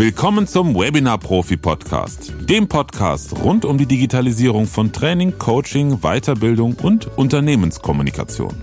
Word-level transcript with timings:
Willkommen 0.00 0.46
zum 0.46 0.74
Webinar 0.74 1.18
Profi 1.18 1.58
Podcast, 1.58 2.32
dem 2.48 2.68
Podcast 2.68 3.36
rund 3.36 3.66
um 3.66 3.76
die 3.76 3.84
Digitalisierung 3.84 4.66
von 4.66 4.94
Training, 4.94 5.36
Coaching, 5.36 5.98
Weiterbildung 6.00 6.74
und 6.82 7.18
Unternehmenskommunikation. 7.18 8.54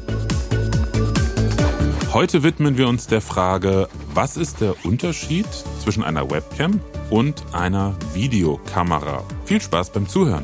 Heute 2.11 2.41
widmen 2.41 2.79
wir 2.79 2.87
uns 2.87 3.05
der 3.05 3.21
Frage, 3.21 3.87
was 4.15 4.35
ist 4.35 4.61
der 4.61 4.83
Unterschied 4.83 5.45
zwischen 5.83 6.03
einer 6.03 6.31
Webcam 6.31 6.79
und 7.11 7.43
einer 7.51 7.95
Videokamera? 8.15 9.23
Viel 9.45 9.61
Spaß 9.61 9.91
beim 9.91 10.09
Zuhören. 10.09 10.43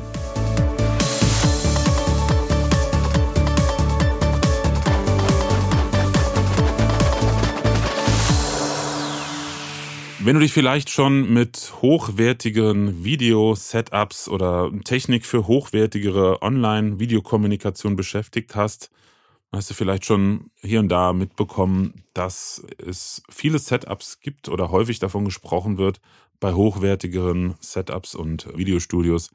Wenn 10.26 10.36
du 10.36 10.40
dich 10.40 10.54
vielleicht 10.54 10.90
schon 10.90 11.34
mit 11.34 11.74
hochwertigen 11.82 13.04
Video-Setups 13.04 14.30
oder 14.30 14.72
Technik 14.86 15.26
für 15.26 15.48
hochwertigere 15.48 16.42
Online-Videokommunikation 16.42 17.98
beschäftigt 17.98 18.56
hast, 18.56 18.90
hast 19.52 19.70
du 19.70 19.74
vielleicht 19.74 20.06
schon 20.06 20.50
hier 20.62 20.80
und 20.80 20.88
da 20.88 21.12
mitbekommen, 21.12 22.06
dass 22.14 22.66
es 22.78 23.22
viele 23.30 23.60
Setups 23.60 24.22
gibt 24.22 24.48
oder 24.48 24.72
häufig 24.72 25.00
davon 25.00 25.26
gesprochen 25.26 25.78
wird 25.78 26.00
bei 26.40 26.54
hochwertigeren 26.54 27.56
Setups 27.60 28.16
und 28.16 28.48
Videostudios, 28.58 29.30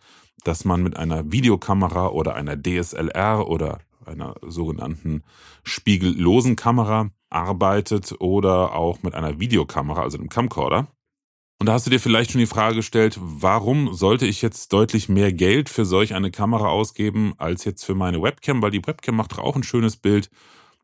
dass 0.45 0.65
man 0.65 0.83
mit 0.83 0.97
einer 0.97 1.31
Videokamera 1.31 2.09
oder 2.09 2.35
einer 2.35 2.57
DSLR 2.57 3.47
oder 3.47 3.81
einer 4.09 4.35
sogenannten 4.43 5.23
spiegellosen 5.63 6.57
Kamera 6.57 7.11
arbeitet 7.31 8.15
oder 8.19 8.75
auch 8.75 9.03
mit 9.03 9.15
einer 9.15 9.39
Videokamera, 9.39 10.03
also 10.03 10.19
einem 10.19 10.29
Camcorder. 10.29 10.89
Und 11.61 11.67
da 11.67 11.73
hast 11.73 11.87
du 11.87 11.91
dir 11.91 12.01
vielleicht 12.01 12.31
schon 12.31 12.39
die 12.39 12.47
Frage 12.47 12.77
gestellt, 12.77 13.19
warum 13.21 13.93
sollte 13.93 14.27
ich 14.27 14.43
jetzt 14.43 14.73
deutlich 14.73 15.09
mehr 15.09 15.33
Geld 15.33 15.69
für 15.69 15.85
solch 15.85 16.15
eine 16.15 16.31
Kamera 16.31 16.69
ausgeben 16.69 17.35
als 17.37 17.65
jetzt 17.65 17.85
für 17.85 17.95
meine 17.95 18.23
Webcam, 18.23 18.63
weil 18.63 18.71
die 18.71 18.87
Webcam 18.87 19.17
macht 19.17 19.33
doch 19.33 19.39
auch 19.39 19.57
ein 19.57 19.65
schönes 19.65 19.97
Bild. 19.97 20.31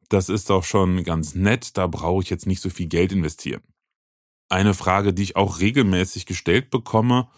Das 0.09 0.29
ist 0.29 0.51
doch 0.51 0.65
schon 0.65 1.05
ganz 1.05 1.35
nett, 1.35 1.77
da 1.79 1.87
brauche 1.87 2.23
ich 2.23 2.31
jetzt 2.31 2.47
nicht 2.47 2.61
so 2.61 2.71
viel 2.71 2.89
Geld 2.89 3.13
investieren. 3.13 3.63
Eine 4.49 4.75
Frage, 4.75 5.15
die 5.15 5.23
ich 5.23 5.37
auch 5.37 5.61
regelmäßig 5.61 6.27
gestellt 6.27 6.71
bekomme, 6.71 7.29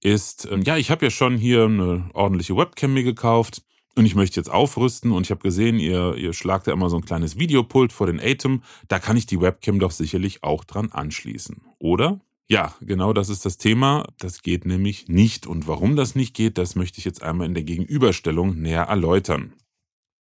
ist, 0.00 0.46
ähm, 0.50 0.62
ja, 0.62 0.76
ich 0.76 0.90
habe 0.90 1.06
ja 1.06 1.10
schon 1.10 1.36
hier 1.36 1.64
eine 1.64 2.08
ordentliche 2.14 2.56
Webcam 2.56 2.94
mir 2.94 3.02
gekauft 3.02 3.62
und 3.96 4.06
ich 4.06 4.14
möchte 4.14 4.40
jetzt 4.40 4.50
aufrüsten 4.50 5.12
und 5.12 5.26
ich 5.26 5.30
habe 5.30 5.42
gesehen, 5.42 5.78
ihr, 5.78 6.16
ihr 6.16 6.32
schlagt 6.32 6.66
ja 6.66 6.72
immer 6.72 6.90
so 6.90 6.96
ein 6.96 7.04
kleines 7.04 7.38
Videopult 7.38 7.92
vor 7.92 8.06
den 8.06 8.20
Atem, 8.20 8.62
da 8.88 8.98
kann 8.98 9.16
ich 9.16 9.26
die 9.26 9.40
Webcam 9.40 9.78
doch 9.78 9.92
sicherlich 9.92 10.42
auch 10.42 10.64
dran 10.64 10.90
anschließen, 10.92 11.62
oder? 11.78 12.20
Ja, 12.46 12.74
genau 12.80 13.12
das 13.12 13.30
ist 13.30 13.46
das 13.46 13.56
Thema. 13.56 14.06
Das 14.18 14.42
geht 14.42 14.66
nämlich 14.66 15.08
nicht. 15.08 15.46
Und 15.46 15.66
warum 15.66 15.96
das 15.96 16.14
nicht 16.14 16.34
geht, 16.36 16.58
das 16.58 16.74
möchte 16.74 16.98
ich 16.98 17.04
jetzt 17.06 17.22
einmal 17.22 17.46
in 17.46 17.54
der 17.54 17.62
Gegenüberstellung 17.62 18.60
näher 18.60 18.82
erläutern. 18.82 19.54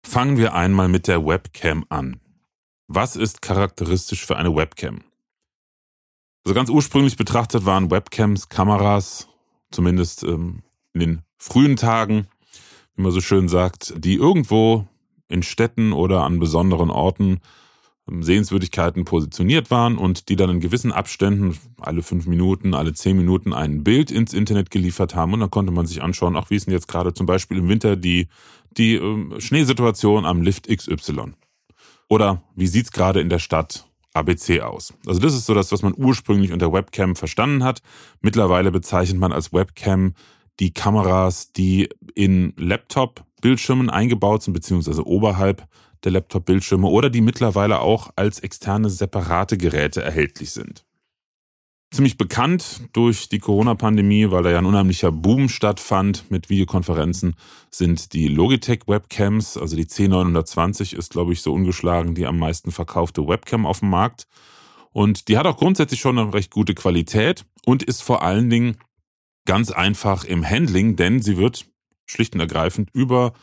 Fangen 0.06 0.38
wir 0.38 0.54
einmal 0.54 0.88
mit 0.88 1.08
der 1.08 1.26
Webcam 1.26 1.86
an. 1.90 2.22
Was 2.88 3.18
ist 3.18 3.42
charakteristisch 3.42 4.26
für 4.26 4.38
eine 4.38 4.56
Webcam? 4.56 5.02
Also 6.46 6.56
ganz 6.56 6.70
ursprünglich 6.70 7.18
betrachtet 7.18 7.66
waren 7.66 7.92
Webcams 7.92 8.48
Kameras, 8.48 9.28
zumindest 9.70 10.24
ähm, 10.24 10.64
in 10.94 11.00
den 11.02 11.22
frühen 11.38 11.76
Tagen, 11.76 12.28
man 12.98 13.12
so 13.12 13.22
schön 13.22 13.48
sagt, 13.48 13.94
die 13.98 14.16
irgendwo 14.16 14.88
in 15.30 15.44
Städten 15.44 15.94
oder 15.94 16.24
an 16.24 16.40
besonderen 16.40 16.90
Orten 16.90 17.40
ähm, 18.10 18.24
Sehenswürdigkeiten 18.24 19.06
positioniert 19.06 19.72
waren 19.72 19.98
und 19.98 20.30
die 20.30 20.36
dann 20.36 20.50
in 20.50 20.60
gewissen 20.60 20.92
Abständen, 20.92 21.58
alle 21.80 22.02
fünf 22.02 22.28
Minuten, 22.28 22.74
alle 22.74 22.94
zehn 22.94 23.18
Minuten 23.18 23.54
ein 23.54 23.84
Bild 23.84 24.12
ins 24.12 24.34
Internet 24.34 24.72
geliefert 24.72 25.16
haben 25.16 25.34
und 25.34 25.40
dann 25.42 25.52
konnte 25.52 25.72
man 25.72 25.86
sich 25.86 26.02
anschauen, 26.02 26.36
ach 26.36 26.50
wie 26.50 26.56
ist 26.56 26.68
denn 26.68 26.74
jetzt 26.74 26.88
gerade 26.88 27.14
zum 27.14 27.26
Beispiel 27.26 27.58
im 27.58 27.70
Winter 27.70 27.96
die, 27.96 28.28
die 28.78 28.96
äh, 28.96 29.42
Schneesituation 29.42 30.26
am 30.26 30.42
Lift 30.42 30.68
XY? 30.68 31.34
Oder 32.10 32.42
wie 32.56 32.68
sieht's 32.68 32.92
gerade 32.92 33.20
in 33.20 33.30
der 33.30 33.40
Stadt 33.40 33.86
ABC 34.14 34.62
aus? 34.62 34.94
Also 35.06 35.20
das 35.20 35.34
ist 35.34 35.46
so 35.46 35.54
das, 35.54 35.72
was 35.72 35.82
man 35.82 35.94
ursprünglich 35.98 36.54
unter 36.54 36.72
Webcam 36.72 37.16
verstanden 37.16 37.64
hat. 37.64 37.82
Mittlerweile 38.22 38.72
bezeichnet 38.72 39.20
man 39.20 39.34
als 39.34 39.52
Webcam 39.52 40.14
die 40.60 40.74
Kameras, 40.74 41.52
die 41.54 41.90
in 42.16 42.54
Laptop-Bildschirmen 42.58 43.90
eingebaut 43.90 44.44
sind, 44.44 44.54
beziehungsweise 44.54 45.06
oberhalb 45.06 45.68
der 46.04 46.12
Laptop-Bildschirme 46.12 46.88
oder 46.88 47.10
die 47.10 47.22
mittlerweile 47.22 47.82
auch 47.82 48.12
als 48.16 48.40
externe 48.40 48.90
separate 48.90 49.58
Geräte 49.58 50.02
erhältlich 50.02 50.52
sind. 50.52 50.84
Ziemlich 51.90 52.18
bekannt 52.18 52.82
durch 52.92 53.30
die 53.30 53.40
Corona-Pandemie, 53.40 54.30
weil 54.30 54.44
da 54.44 54.52
ja 54.52 54.58
ein 54.58 54.66
unheimlicher 54.66 55.12
Boom 55.12 55.48
stattfand 55.48 56.30
mit 56.30 56.50
Videokonferenzen, 56.50 57.36
sind 57.72 58.12
die 58.12 58.28
Logitech 58.28 58.82
Webcams. 58.88 59.56
Also 59.58 59.78
die 59.78 59.86
C920 59.86 60.96
ist, 60.98 61.12
glaube 61.12 61.32
ich, 61.32 61.42
so 61.42 61.54
ungeschlagen 61.54 62.14
die 62.14 62.26
am 62.26 62.40
meisten 62.40 62.72
verkaufte 62.72 63.26
Webcam 63.26 63.66
auf 63.66 63.80
dem 63.80 63.90
Markt. 63.90 64.28
Und 64.92 65.30
die 65.30 65.38
hat 65.38 65.46
auch 65.46 65.58
grundsätzlich 65.58 66.02
schon 66.02 66.20
eine 66.20 66.34
recht 66.34 66.52
gute 66.52 66.74
Qualität 66.74 67.46
und 67.66 67.84
ist 67.84 68.04
vor 68.04 68.22
allen 68.22 68.50
Dingen 68.50 68.78
ganz 69.48 69.72
einfach 69.72 70.26
im 70.26 70.48
Handling, 70.48 70.96
denn 70.96 71.22
sie 71.22 71.38
wird 71.38 71.66
schlicht 72.06 72.36
und 72.36 72.42
ergreifend 72.42 72.90
über 72.94 73.34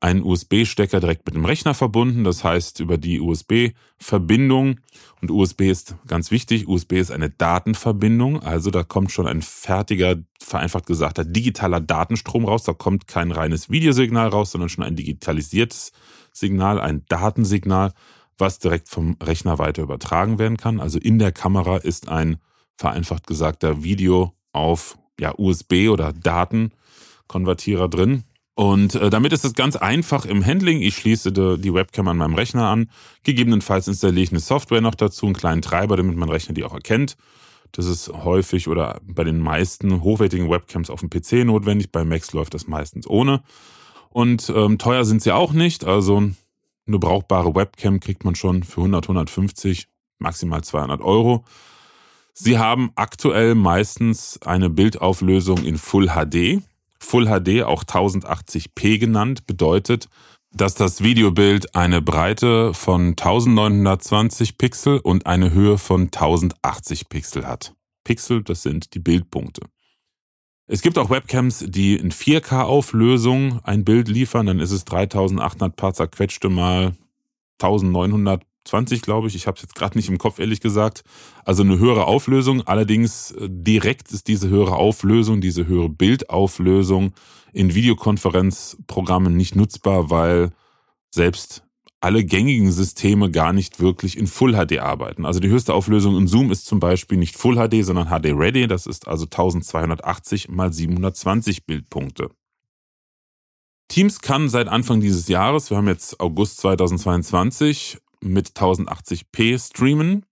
einen 0.00 0.22
USB-Stecker 0.22 1.00
direkt 1.00 1.26
mit 1.26 1.34
dem 1.34 1.44
Rechner 1.44 1.74
verbunden, 1.74 2.22
das 2.22 2.44
heißt 2.44 2.78
über 2.78 2.98
die 2.98 3.20
USB-Verbindung. 3.20 4.78
Und 5.20 5.30
USB 5.32 5.62
ist 5.62 5.96
ganz 6.06 6.30
wichtig, 6.30 6.68
USB 6.68 6.92
ist 6.92 7.10
eine 7.10 7.30
Datenverbindung, 7.30 8.40
also 8.40 8.70
da 8.70 8.84
kommt 8.84 9.10
schon 9.10 9.26
ein 9.26 9.42
fertiger, 9.42 10.16
vereinfacht 10.40 10.86
gesagt, 10.86 11.20
digitaler 11.24 11.80
Datenstrom 11.80 12.44
raus. 12.44 12.62
Da 12.62 12.74
kommt 12.74 13.08
kein 13.08 13.32
reines 13.32 13.70
Videosignal 13.70 14.28
raus, 14.28 14.52
sondern 14.52 14.68
schon 14.68 14.84
ein 14.84 14.94
digitalisiertes 14.94 15.90
Signal, 16.32 16.80
ein 16.80 17.04
Datensignal, 17.08 17.92
was 18.38 18.60
direkt 18.60 18.88
vom 18.88 19.16
Rechner 19.20 19.58
weiter 19.58 19.82
übertragen 19.82 20.38
werden 20.38 20.56
kann. 20.56 20.78
Also 20.78 21.00
in 21.00 21.18
der 21.18 21.32
Kamera 21.32 21.78
ist 21.78 22.08
ein 22.08 22.38
vereinfacht 22.76 23.26
gesagter 23.26 23.82
Video 23.82 24.32
auf 24.52 24.96
ja, 25.18 25.34
USB 25.36 25.88
oder 25.88 26.12
Datenkonvertierer 26.12 27.88
drin. 27.88 28.24
Und 28.54 28.96
äh, 28.96 29.08
damit 29.08 29.32
ist 29.32 29.44
es 29.44 29.54
ganz 29.54 29.76
einfach 29.76 30.24
im 30.24 30.44
Handling. 30.44 30.82
Ich 30.82 30.96
schließe 30.96 31.30
de, 31.30 31.58
die 31.58 31.72
Webcam 31.72 32.08
an 32.08 32.16
meinem 32.16 32.34
Rechner 32.34 32.66
an. 32.66 32.90
Gegebenenfalls 33.22 33.86
installiere 33.86 34.24
ich 34.24 34.30
eine 34.30 34.40
Software 34.40 34.80
noch 34.80 34.96
dazu, 34.96 35.26
einen 35.26 35.36
kleinen 35.36 35.62
Treiber, 35.62 35.96
damit 35.96 36.16
mein 36.16 36.28
Rechner 36.28 36.54
die 36.54 36.64
auch 36.64 36.74
erkennt. 36.74 37.16
Das 37.72 37.86
ist 37.86 38.08
häufig 38.08 38.66
oder 38.66 39.00
bei 39.04 39.24
den 39.24 39.38
meisten 39.38 40.02
hochwertigen 40.02 40.50
Webcams 40.50 40.90
auf 40.90 41.00
dem 41.00 41.10
PC 41.10 41.44
notwendig. 41.44 41.92
Bei 41.92 42.04
Macs 42.04 42.32
läuft 42.32 42.54
das 42.54 42.66
meistens 42.66 43.06
ohne. 43.06 43.42
Und 44.10 44.52
ähm, 44.54 44.78
teuer 44.78 45.04
sind 45.04 45.22
sie 45.22 45.32
auch 45.32 45.52
nicht. 45.52 45.84
Also 45.84 46.16
eine 46.16 46.98
brauchbare 46.98 47.54
Webcam 47.54 48.00
kriegt 48.00 48.24
man 48.24 48.34
schon 48.34 48.64
für 48.64 48.80
100, 48.80 49.04
150, 49.04 49.86
maximal 50.18 50.64
200 50.64 51.00
Euro. 51.00 51.44
Sie 52.40 52.56
haben 52.56 52.92
aktuell 52.94 53.56
meistens 53.56 54.38
eine 54.42 54.70
Bildauflösung 54.70 55.64
in 55.64 55.76
Full 55.76 56.06
HD. 56.06 56.62
Full 57.00 57.26
HD, 57.26 57.64
auch 57.64 57.82
1080p 57.82 58.98
genannt, 59.00 59.48
bedeutet, 59.48 60.08
dass 60.52 60.76
das 60.76 61.02
Videobild 61.02 61.74
eine 61.74 62.00
Breite 62.00 62.74
von 62.74 63.08
1920 63.08 64.56
Pixel 64.56 64.98
und 64.98 65.26
eine 65.26 65.50
Höhe 65.52 65.78
von 65.78 66.02
1080 66.02 67.08
Pixel 67.08 67.44
hat. 67.44 67.74
Pixel, 68.04 68.44
das 68.44 68.62
sind 68.62 68.94
die 68.94 69.00
Bildpunkte. 69.00 69.62
Es 70.68 70.80
gibt 70.80 70.96
auch 70.98 71.10
Webcams, 71.10 71.64
die 71.66 71.96
in 71.96 72.12
4K-Auflösung 72.12 73.58
ein 73.64 73.84
Bild 73.84 74.06
liefern, 74.06 74.46
dann 74.46 74.60
ist 74.60 74.70
es 74.70 74.84
3800 74.84 75.74
paar 75.74 75.92
zerquetschte 75.92 76.48
mal 76.48 76.94
1900 77.60 78.47
20, 78.68 79.02
glaube 79.02 79.28
ich. 79.28 79.34
Ich 79.34 79.46
habe 79.46 79.56
es 79.56 79.62
jetzt 79.62 79.74
gerade 79.74 79.98
nicht 79.98 80.08
im 80.08 80.18
Kopf, 80.18 80.38
ehrlich 80.38 80.60
gesagt. 80.60 81.02
Also 81.44 81.62
eine 81.62 81.78
höhere 81.78 82.06
Auflösung. 82.06 82.62
Allerdings 82.66 83.32
äh, 83.32 83.48
direkt 83.50 84.12
ist 84.12 84.28
diese 84.28 84.48
höhere 84.48 84.76
Auflösung, 84.76 85.40
diese 85.40 85.66
höhere 85.66 85.88
Bildauflösung 85.88 87.12
in 87.52 87.74
Videokonferenzprogrammen 87.74 89.36
nicht 89.36 89.56
nutzbar, 89.56 90.10
weil 90.10 90.50
selbst 91.10 91.64
alle 92.00 92.24
gängigen 92.24 92.70
Systeme 92.70 93.30
gar 93.30 93.52
nicht 93.52 93.80
wirklich 93.80 94.16
in 94.16 94.26
Full 94.26 94.52
HD 94.52 94.78
arbeiten. 94.78 95.26
Also 95.26 95.40
die 95.40 95.48
höchste 95.48 95.74
Auflösung 95.74 96.16
in 96.16 96.28
Zoom 96.28 96.52
ist 96.52 96.66
zum 96.66 96.78
Beispiel 96.78 97.18
nicht 97.18 97.36
Full 97.36 97.56
HD, 97.56 97.84
sondern 97.84 98.08
HD 98.08 98.26
Ready. 98.38 98.68
Das 98.68 98.86
ist 98.86 99.08
also 99.08 99.24
1280 99.24 100.48
mal 100.48 100.72
720 100.72 101.66
Bildpunkte. 101.66 102.30
Teams 103.88 104.20
kann 104.20 104.48
seit 104.48 104.68
Anfang 104.68 105.00
dieses 105.00 105.28
Jahres, 105.28 105.70
wir 105.70 105.78
haben 105.78 105.88
jetzt 105.88 106.20
August 106.20 106.58
2022, 106.58 107.98
mit 108.22 108.50
1080p 108.50 109.58
streamen. 109.58 110.26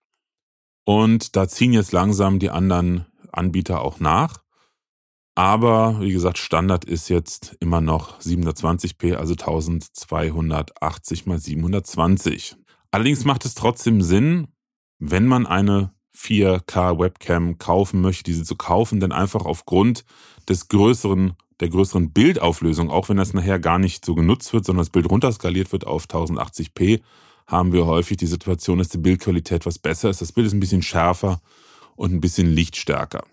Und 0.85 1.37
da 1.37 1.49
ziehen 1.49 1.73
jetzt 1.73 1.93
langsam 1.93 2.39
die 2.39 2.51
anderen 2.51 3.07
Anbieter 3.33 3.83
auch 3.83 4.01
nach. 4.01 4.43
Aber 5.35 6.01
wie 6.01 6.13
gesagt, 6.13 6.39
Standard 6.39 6.87
ist 6.87 7.11
jetzt 7.11 7.57
immer 7.61 7.83
noch 7.83 8.21
720p, 8.21 9.17
also 9.17 9.35
1280 9.35 11.27
mal 11.27 11.39
720. 11.39 12.57
Allerdings 12.91 13.27
macht 13.27 13.45
es 13.45 13.55
trotzdem 13.55 14.01
Sinn, 14.01 14.49
wenn 14.99 15.27
man 15.27 15.47
eine 15.47 15.93
4K 16.17 16.99
Webcam 16.99 17.59
kaufen 17.59 18.01
möchte, 18.01 18.25
diese 18.25 18.45
zu 18.45 18.57
kaufen, 18.57 19.01
denn 19.01 19.13
einfach 19.13 19.45
aufgrund 19.45 20.07
des 20.49 20.69
größeren, 20.69 21.35
der 21.61 21.69
größeren 21.69 22.13
Bildauflösung, 22.13 22.91
auch 22.91 23.11
wenn 23.11 23.19
das 23.19 23.35
nachher 23.35 23.59
gar 23.59 23.79
nicht 23.79 24.07
so 24.07 24.15
genutzt 24.15 24.55
wird, 24.55 24.65
sondern 24.65 24.85
das 24.85 24.91
Bild 24.91 25.11
runterskaliert 25.11 25.73
wird 25.73 25.87
auf 25.87 26.07
1080p, 26.07 27.03
haben 27.47 27.73
wir 27.73 27.87
häufig 27.87 28.17
die 28.17 28.27
Situation, 28.27 28.79
dass 28.79 28.89
die 28.89 28.99
Bildqualität 28.99 29.67
was 29.67 29.79
besser 29.79 30.11
ist. 30.11 30.21
Das 30.21 30.33
Bild 30.33 30.47
ist 30.47 30.53
ein 30.53 30.61
bisschen 30.61 30.83
schärfer 30.83 31.41
und 31.95 32.13
ein 32.13 32.21
bisschen 32.21 32.53
lichtstärker. 32.53 33.25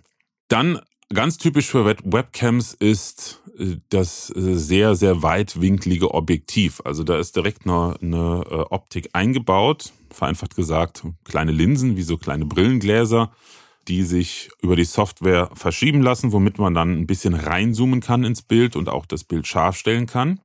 Dann 0.48 0.80
ganz 1.14 1.38
typisch 1.38 1.68
für 1.68 1.86
Webcams 1.86 2.74
ist 2.74 3.42
äh, 3.58 3.78
das 3.90 4.30
äh, 4.36 4.56
sehr, 4.56 4.96
sehr 4.96 5.24
weitwinklige 5.24 6.14
Objektiv. 6.14 6.82
Also 6.86 7.04
da 7.04 7.18
ist 7.18 7.36
direkt 7.36 7.66
eine, 7.66 7.96
eine 8.02 8.44
äh, 8.50 8.56
Optik 8.70 9.10
eingebaut, 9.14 9.94
vereinfacht 10.10 10.56
gesagt, 10.56 11.04
kleine 11.24 11.52
Linsen 11.52 11.98
wie 11.98 12.04
so 12.04 12.18
kleine 12.18 12.46
Brillengläser, 12.46 13.32
die 13.88 14.04
sich 14.04 14.50
über 14.62 14.76
die 14.76 14.86
Software 14.86 15.50
verschieben 15.54 16.02
lassen, 16.02 16.32
womit 16.32 16.58
man 16.58 16.74
dann 16.74 16.94
ein 17.00 17.08
bisschen 17.08 17.34
reinzoomen 17.34 18.00
kann 18.00 18.24
ins 18.24 18.42
Bild 18.42 18.76
und 18.76 18.90
auch 18.90 19.06
das 19.06 19.24
Bild 19.24 19.48
scharf 19.48 19.76
stellen 19.76 20.06
kann. 20.06 20.40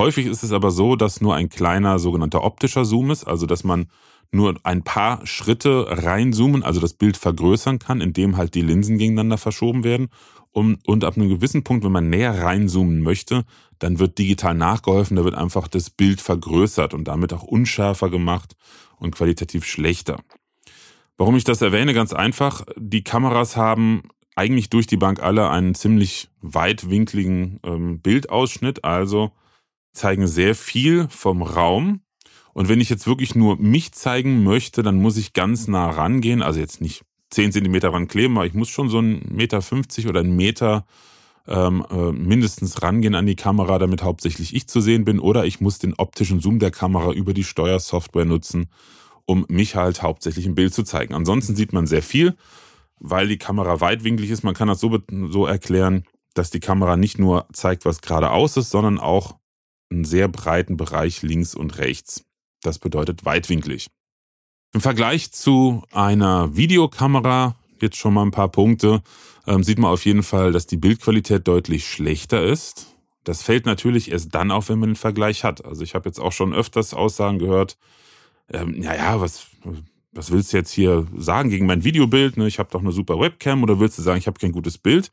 Häufig 0.00 0.24
ist 0.24 0.42
es 0.42 0.52
aber 0.52 0.70
so, 0.70 0.96
dass 0.96 1.20
nur 1.20 1.34
ein 1.34 1.50
kleiner 1.50 1.98
sogenannter 1.98 2.42
optischer 2.42 2.86
Zoom 2.86 3.10
ist, 3.10 3.24
also 3.24 3.44
dass 3.44 3.64
man 3.64 3.88
nur 4.32 4.54
ein 4.62 4.82
paar 4.82 5.26
Schritte 5.26 5.88
reinzoomen, 5.90 6.62
also 6.62 6.80
das 6.80 6.94
Bild 6.94 7.18
vergrößern 7.18 7.78
kann, 7.78 8.00
indem 8.00 8.38
halt 8.38 8.54
die 8.54 8.62
Linsen 8.62 8.96
gegeneinander 8.96 9.36
verschoben 9.36 9.84
werden. 9.84 10.08
Und, 10.52 10.88
und 10.88 11.04
ab 11.04 11.18
einem 11.18 11.28
gewissen 11.28 11.64
Punkt, 11.64 11.84
wenn 11.84 11.92
man 11.92 12.08
näher 12.08 12.42
reinzoomen 12.42 13.02
möchte, 13.02 13.44
dann 13.78 13.98
wird 13.98 14.16
digital 14.16 14.54
nachgeholfen, 14.54 15.18
da 15.18 15.24
wird 15.24 15.34
einfach 15.34 15.68
das 15.68 15.90
Bild 15.90 16.22
vergrößert 16.22 16.94
und 16.94 17.06
damit 17.06 17.34
auch 17.34 17.42
unschärfer 17.42 18.08
gemacht 18.08 18.56
und 18.96 19.14
qualitativ 19.14 19.66
schlechter. 19.66 20.18
Warum 21.18 21.36
ich 21.36 21.44
das 21.44 21.60
erwähne, 21.60 21.92
ganz 21.92 22.14
einfach, 22.14 22.64
die 22.74 23.04
Kameras 23.04 23.54
haben 23.54 24.04
eigentlich 24.34 24.70
durch 24.70 24.86
die 24.86 24.96
Bank 24.96 25.22
alle 25.22 25.50
einen 25.50 25.74
ziemlich 25.74 26.30
weitwinkligen 26.40 27.60
ähm, 27.64 28.00
Bildausschnitt, 28.00 28.82
also 28.82 29.32
zeigen 29.92 30.26
sehr 30.26 30.54
viel 30.54 31.08
vom 31.08 31.42
Raum. 31.42 32.00
Und 32.52 32.68
wenn 32.68 32.80
ich 32.80 32.90
jetzt 32.90 33.06
wirklich 33.06 33.34
nur 33.34 33.56
mich 33.56 33.92
zeigen 33.92 34.42
möchte, 34.42 34.82
dann 34.82 34.96
muss 34.96 35.16
ich 35.16 35.32
ganz 35.32 35.68
nah 35.68 35.88
rangehen. 35.90 36.42
Also 36.42 36.60
jetzt 36.60 36.80
nicht 36.80 37.02
10 37.30 37.52
Zentimeter 37.52 37.92
rankleben, 37.92 38.36
aber 38.36 38.46
ich 38.46 38.54
muss 38.54 38.68
schon 38.68 38.88
so 38.88 38.98
einen 38.98 39.24
Meter 39.30 39.62
50 39.62 40.08
oder 40.08 40.20
einen 40.20 40.34
Meter 40.34 40.84
ähm, 41.46 41.84
äh, 41.90 42.12
mindestens 42.12 42.82
rangehen 42.82 43.14
an 43.14 43.26
die 43.26 43.36
Kamera, 43.36 43.78
damit 43.78 44.02
hauptsächlich 44.02 44.54
ich 44.54 44.68
zu 44.68 44.80
sehen 44.80 45.04
bin. 45.04 45.20
Oder 45.20 45.44
ich 45.46 45.60
muss 45.60 45.78
den 45.78 45.94
optischen 45.94 46.40
Zoom 46.40 46.58
der 46.58 46.70
Kamera 46.70 47.12
über 47.12 47.32
die 47.32 47.44
Steuersoftware 47.44 48.24
nutzen, 48.24 48.68
um 49.26 49.46
mich 49.48 49.76
halt 49.76 50.02
hauptsächlich 50.02 50.46
im 50.46 50.54
Bild 50.54 50.74
zu 50.74 50.82
zeigen. 50.82 51.14
Ansonsten 51.14 51.56
sieht 51.56 51.72
man 51.72 51.86
sehr 51.86 52.02
viel, 52.02 52.36
weil 52.98 53.28
die 53.28 53.38
Kamera 53.38 53.80
weitwinklig 53.80 54.30
ist. 54.30 54.42
Man 54.42 54.54
kann 54.54 54.68
das 54.68 54.80
so, 54.80 54.98
so 55.28 55.46
erklären, 55.46 56.04
dass 56.34 56.50
die 56.50 56.60
Kamera 56.60 56.96
nicht 56.96 57.18
nur 57.18 57.46
zeigt, 57.52 57.84
was 57.84 58.00
geradeaus 58.00 58.56
ist, 58.56 58.70
sondern 58.70 58.98
auch 58.98 59.39
einen 59.90 60.04
sehr 60.04 60.28
breiten 60.28 60.76
Bereich 60.76 61.22
links 61.22 61.54
und 61.54 61.78
rechts. 61.78 62.24
Das 62.62 62.78
bedeutet 62.78 63.24
weitwinklig. 63.24 63.88
Im 64.72 64.80
Vergleich 64.80 65.32
zu 65.32 65.82
einer 65.90 66.54
Videokamera, 66.56 67.56
jetzt 67.80 67.96
schon 67.96 68.14
mal 68.14 68.22
ein 68.22 68.30
paar 68.30 68.50
Punkte, 68.50 69.02
ähm, 69.46 69.64
sieht 69.64 69.78
man 69.78 69.90
auf 69.90 70.04
jeden 70.04 70.22
Fall, 70.22 70.52
dass 70.52 70.66
die 70.66 70.76
Bildqualität 70.76 71.48
deutlich 71.48 71.88
schlechter 71.88 72.42
ist. 72.42 72.94
Das 73.24 73.42
fällt 73.42 73.66
natürlich 73.66 74.10
erst 74.12 74.34
dann 74.34 74.50
auf, 74.50 74.68
wenn 74.68 74.78
man 74.78 74.90
den 74.90 74.96
Vergleich 74.96 75.44
hat. 75.44 75.64
Also 75.64 75.82
ich 75.82 75.94
habe 75.94 76.08
jetzt 76.08 76.20
auch 76.20 76.32
schon 76.32 76.54
öfters 76.54 76.94
Aussagen 76.94 77.38
gehört, 77.38 77.76
ähm, 78.52 78.78
naja, 78.78 79.20
was, 79.20 79.48
was 80.12 80.30
willst 80.30 80.52
du 80.52 80.56
jetzt 80.56 80.72
hier 80.72 81.06
sagen 81.16 81.50
gegen 81.50 81.66
mein 81.66 81.84
Videobild? 81.84 82.36
Ne? 82.36 82.46
Ich 82.46 82.58
habe 82.58 82.70
doch 82.70 82.80
eine 82.80 82.92
super 82.92 83.18
Webcam 83.18 83.62
oder 83.62 83.80
willst 83.80 83.98
du 83.98 84.02
sagen, 84.02 84.18
ich 84.18 84.26
habe 84.26 84.38
kein 84.38 84.52
gutes 84.52 84.78
Bild? 84.78 85.10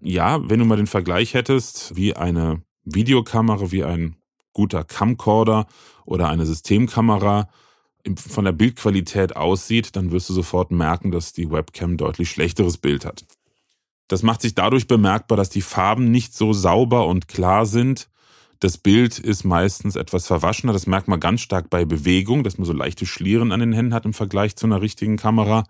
Ja, 0.00 0.48
wenn 0.48 0.58
du 0.58 0.64
mal 0.64 0.76
den 0.76 0.86
Vergleich 0.86 1.34
hättest, 1.34 1.94
wie 1.96 2.16
eine 2.16 2.62
Videokamera 2.84 3.70
wie 3.70 3.84
ein 3.84 4.16
guter 4.52 4.84
Camcorder 4.84 5.66
oder 6.04 6.28
eine 6.28 6.46
Systemkamera 6.46 7.48
von 8.16 8.44
der 8.44 8.52
Bildqualität 8.52 9.36
aussieht, 9.36 9.94
dann 9.96 10.10
wirst 10.10 10.28
du 10.30 10.32
sofort 10.32 10.70
merken, 10.70 11.10
dass 11.10 11.32
die 11.32 11.50
Webcam 11.50 11.96
deutlich 11.96 12.30
schlechteres 12.30 12.78
Bild 12.78 13.04
hat. 13.04 13.24
Das 14.08 14.22
macht 14.22 14.42
sich 14.42 14.54
dadurch 14.54 14.86
bemerkbar, 14.86 15.36
dass 15.36 15.50
die 15.50 15.60
Farben 15.60 16.10
nicht 16.10 16.34
so 16.34 16.52
sauber 16.52 17.06
und 17.06 17.28
klar 17.28 17.66
sind. 17.66 18.08
Das 18.58 18.76
Bild 18.76 19.18
ist 19.18 19.44
meistens 19.44 19.96
etwas 19.96 20.26
verwaschener. 20.26 20.72
Das 20.72 20.86
merkt 20.86 21.08
man 21.08 21.20
ganz 21.20 21.42
stark 21.42 21.70
bei 21.70 21.84
Bewegung, 21.84 22.42
dass 22.42 22.58
man 22.58 22.64
so 22.64 22.72
leichte 22.72 23.06
Schlieren 23.06 23.52
an 23.52 23.60
den 23.60 23.72
Händen 23.72 23.94
hat 23.94 24.04
im 24.04 24.12
Vergleich 24.12 24.56
zu 24.56 24.66
einer 24.66 24.82
richtigen 24.82 25.16
Kamera. 25.16 25.64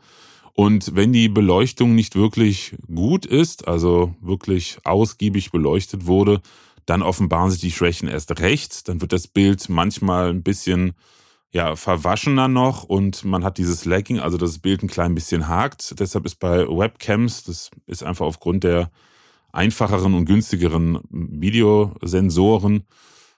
Und 0.55 0.95
wenn 0.97 1.13
die 1.13 1.29
Beleuchtung 1.29 1.95
nicht 1.95 2.17
wirklich 2.17 2.77
gut 2.93 3.27
ist, 3.27 3.69
also 3.69 4.15
wirklich 4.21 4.79
ausgiebig 4.85 5.53
beleuchtet 5.53 6.07
wurde, 6.07 6.41
dann 6.87 7.03
offenbaren 7.03 7.51
sich 7.51 7.61
die 7.61 7.73
Schwächen 7.73 8.09
erst 8.09 8.39
recht. 8.41 8.89
Dann 8.89 9.01
wird 9.01 9.13
das 9.13 9.27
Bild 9.27 9.69
manchmal 9.69 10.31
ein 10.31 10.43
bisschen 10.43 10.93
ja, 11.53 11.75
verwaschener 11.75 12.49
noch 12.49 12.85
und 12.85 13.25
man 13.25 13.45
hat 13.45 13.59
dieses 13.59 13.85
Lagging, 13.85 14.21
also 14.21 14.37
das 14.39 14.61
Bild 14.61 14.83
ein 14.83 14.89
klein 14.89 15.15
bisschen 15.15 15.49
hakt. 15.49 15.99
Deshalb 15.99 16.25
ist 16.25 16.37
bei 16.37 16.67
Webcams, 16.67 17.45
das 17.45 17.71
ist 17.87 18.05
einfach 18.05 18.27
aufgrund 18.27 18.63
der 18.65 18.91
einfacheren 19.53 20.15
und 20.15 20.27
günstigeren 20.27 21.01
Videosensoren, 21.11 22.85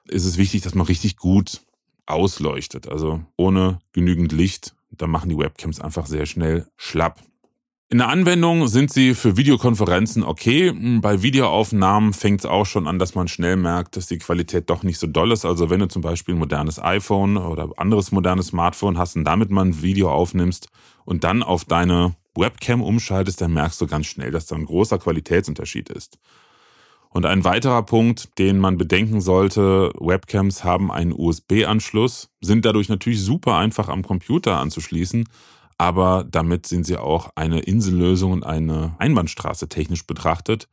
ist 0.09 0.27
es 0.27 0.37
wichtig, 0.37 0.61
dass 0.61 0.75
man 0.75 0.87
richtig 0.87 1.17
gut 1.17 1.63
ausleuchtet. 2.05 2.87
Also 2.87 3.25
ohne 3.37 3.79
genügend 3.93 4.33
Licht, 4.33 4.75
da 4.91 5.07
machen 5.07 5.31
die 5.31 5.39
Webcams 5.39 5.81
einfach 5.81 6.07
sehr 6.07 6.27
schnell 6.27 6.67
schlapp. 6.77 7.23
In 7.93 7.99
der 7.99 8.09
Anwendung 8.09 8.69
sind 8.69 8.91
sie 8.91 9.15
für 9.15 9.37
Videokonferenzen 9.37 10.23
okay. 10.23 10.73
Bei 11.03 11.21
Videoaufnahmen 11.21 12.15
fängt 12.15 12.41
es 12.41 12.47
auch 12.47 12.65
schon 12.65 12.87
an, 12.87 12.99
dass 12.99 13.15
man 13.15 13.29
schnell 13.29 13.57
merkt, 13.57 13.99
dass 13.99 14.07
die 14.07 14.17
Qualität 14.17 14.71
doch 14.71 14.83
nicht 14.83 14.99
so 14.99 15.07
doll 15.07 15.31
ist. 15.31 15.45
Also 15.45 15.69
wenn 15.69 15.81
du 15.81 15.89
zum 15.89 16.01
Beispiel 16.01 16.35
ein 16.35 16.39
modernes 16.39 16.83
iPhone 16.83 17.37
oder 17.37 17.69
anderes 17.77 18.11
modernes 18.11 18.47
Smartphone 18.47 18.97
hast 18.97 19.17
und 19.17 19.25
damit 19.25 19.51
mal 19.51 19.67
ein 19.67 19.83
Video 19.83 20.11
aufnimmst 20.11 20.69
und 21.05 21.23
dann 21.23 21.43
auf 21.43 21.67
deine 21.67 22.15
Webcam 22.35 22.81
umschaltest, 22.81 23.43
dann 23.43 23.53
merkst 23.53 23.79
du 23.83 23.87
ganz 23.87 24.07
schnell, 24.07 24.31
dass 24.31 24.47
da 24.47 24.57
ein 24.57 24.65
großer 24.65 24.99
Qualitätsunterschied 24.99 25.91
ist. 25.91 26.19
Und 27.11 27.27
ein 27.27 27.45
weiterer 27.45 27.83
Punkt, 27.83 28.39
den 28.39 28.59
man 28.59 28.79
bedenken 28.79 29.21
sollte, 29.21 29.93
Webcams 30.01 30.65
haben 30.65 30.91
einen 30.91 31.13
USB-Anschluss, 31.13 32.31
sind 32.41 32.65
dadurch 32.65 32.89
natürlich 32.89 33.21
super 33.21 33.57
einfach 33.57 33.91
am 33.91 34.03
Computer 34.03 34.59
anzuschließen, 34.59 35.29
aber 35.83 36.23
damit 36.23 36.69
sind 36.69 36.87
sie 36.87 36.97
auch 36.97 37.31
eine 37.35 37.59
Insellösung 37.59 38.31
und 38.31 38.47
eine 38.47 38.95
Einbahnstraße 39.01 39.69
technisch 39.69 40.07
betrachtet. 40.07 40.69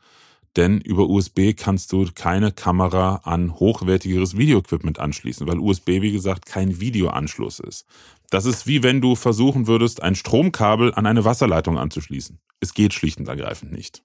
Denn 0.56 0.80
über 0.82 1.10
USB 1.10 1.54
kannst 1.58 1.92
du 1.92 2.06
keine 2.14 2.52
Kamera 2.52 3.22
an 3.24 3.56
hochwertigeres 3.56 4.38
Videoequipment 4.38 5.00
anschließen, 5.00 5.48
weil 5.48 5.58
USB, 5.58 6.04
wie 6.04 6.12
gesagt, 6.12 6.46
kein 6.46 6.80
Videoanschluss 6.80 7.60
ist. 7.60 7.88
Das 8.30 8.46
ist 8.46 8.68
wie 8.68 8.84
wenn 8.84 9.02
du 9.02 9.16
versuchen 9.16 9.66
würdest, 9.66 10.04
ein 10.04 10.14
Stromkabel 10.14 10.94
an 10.94 11.08
eine 11.08 11.26
Wasserleitung 11.26 11.80
anzuschließen. 11.80 12.38
Es 12.60 12.76
geht 12.76 12.94
schlicht 12.94 13.18
und 13.18 13.28
ergreifend 13.28 13.72
nicht. 13.72 14.04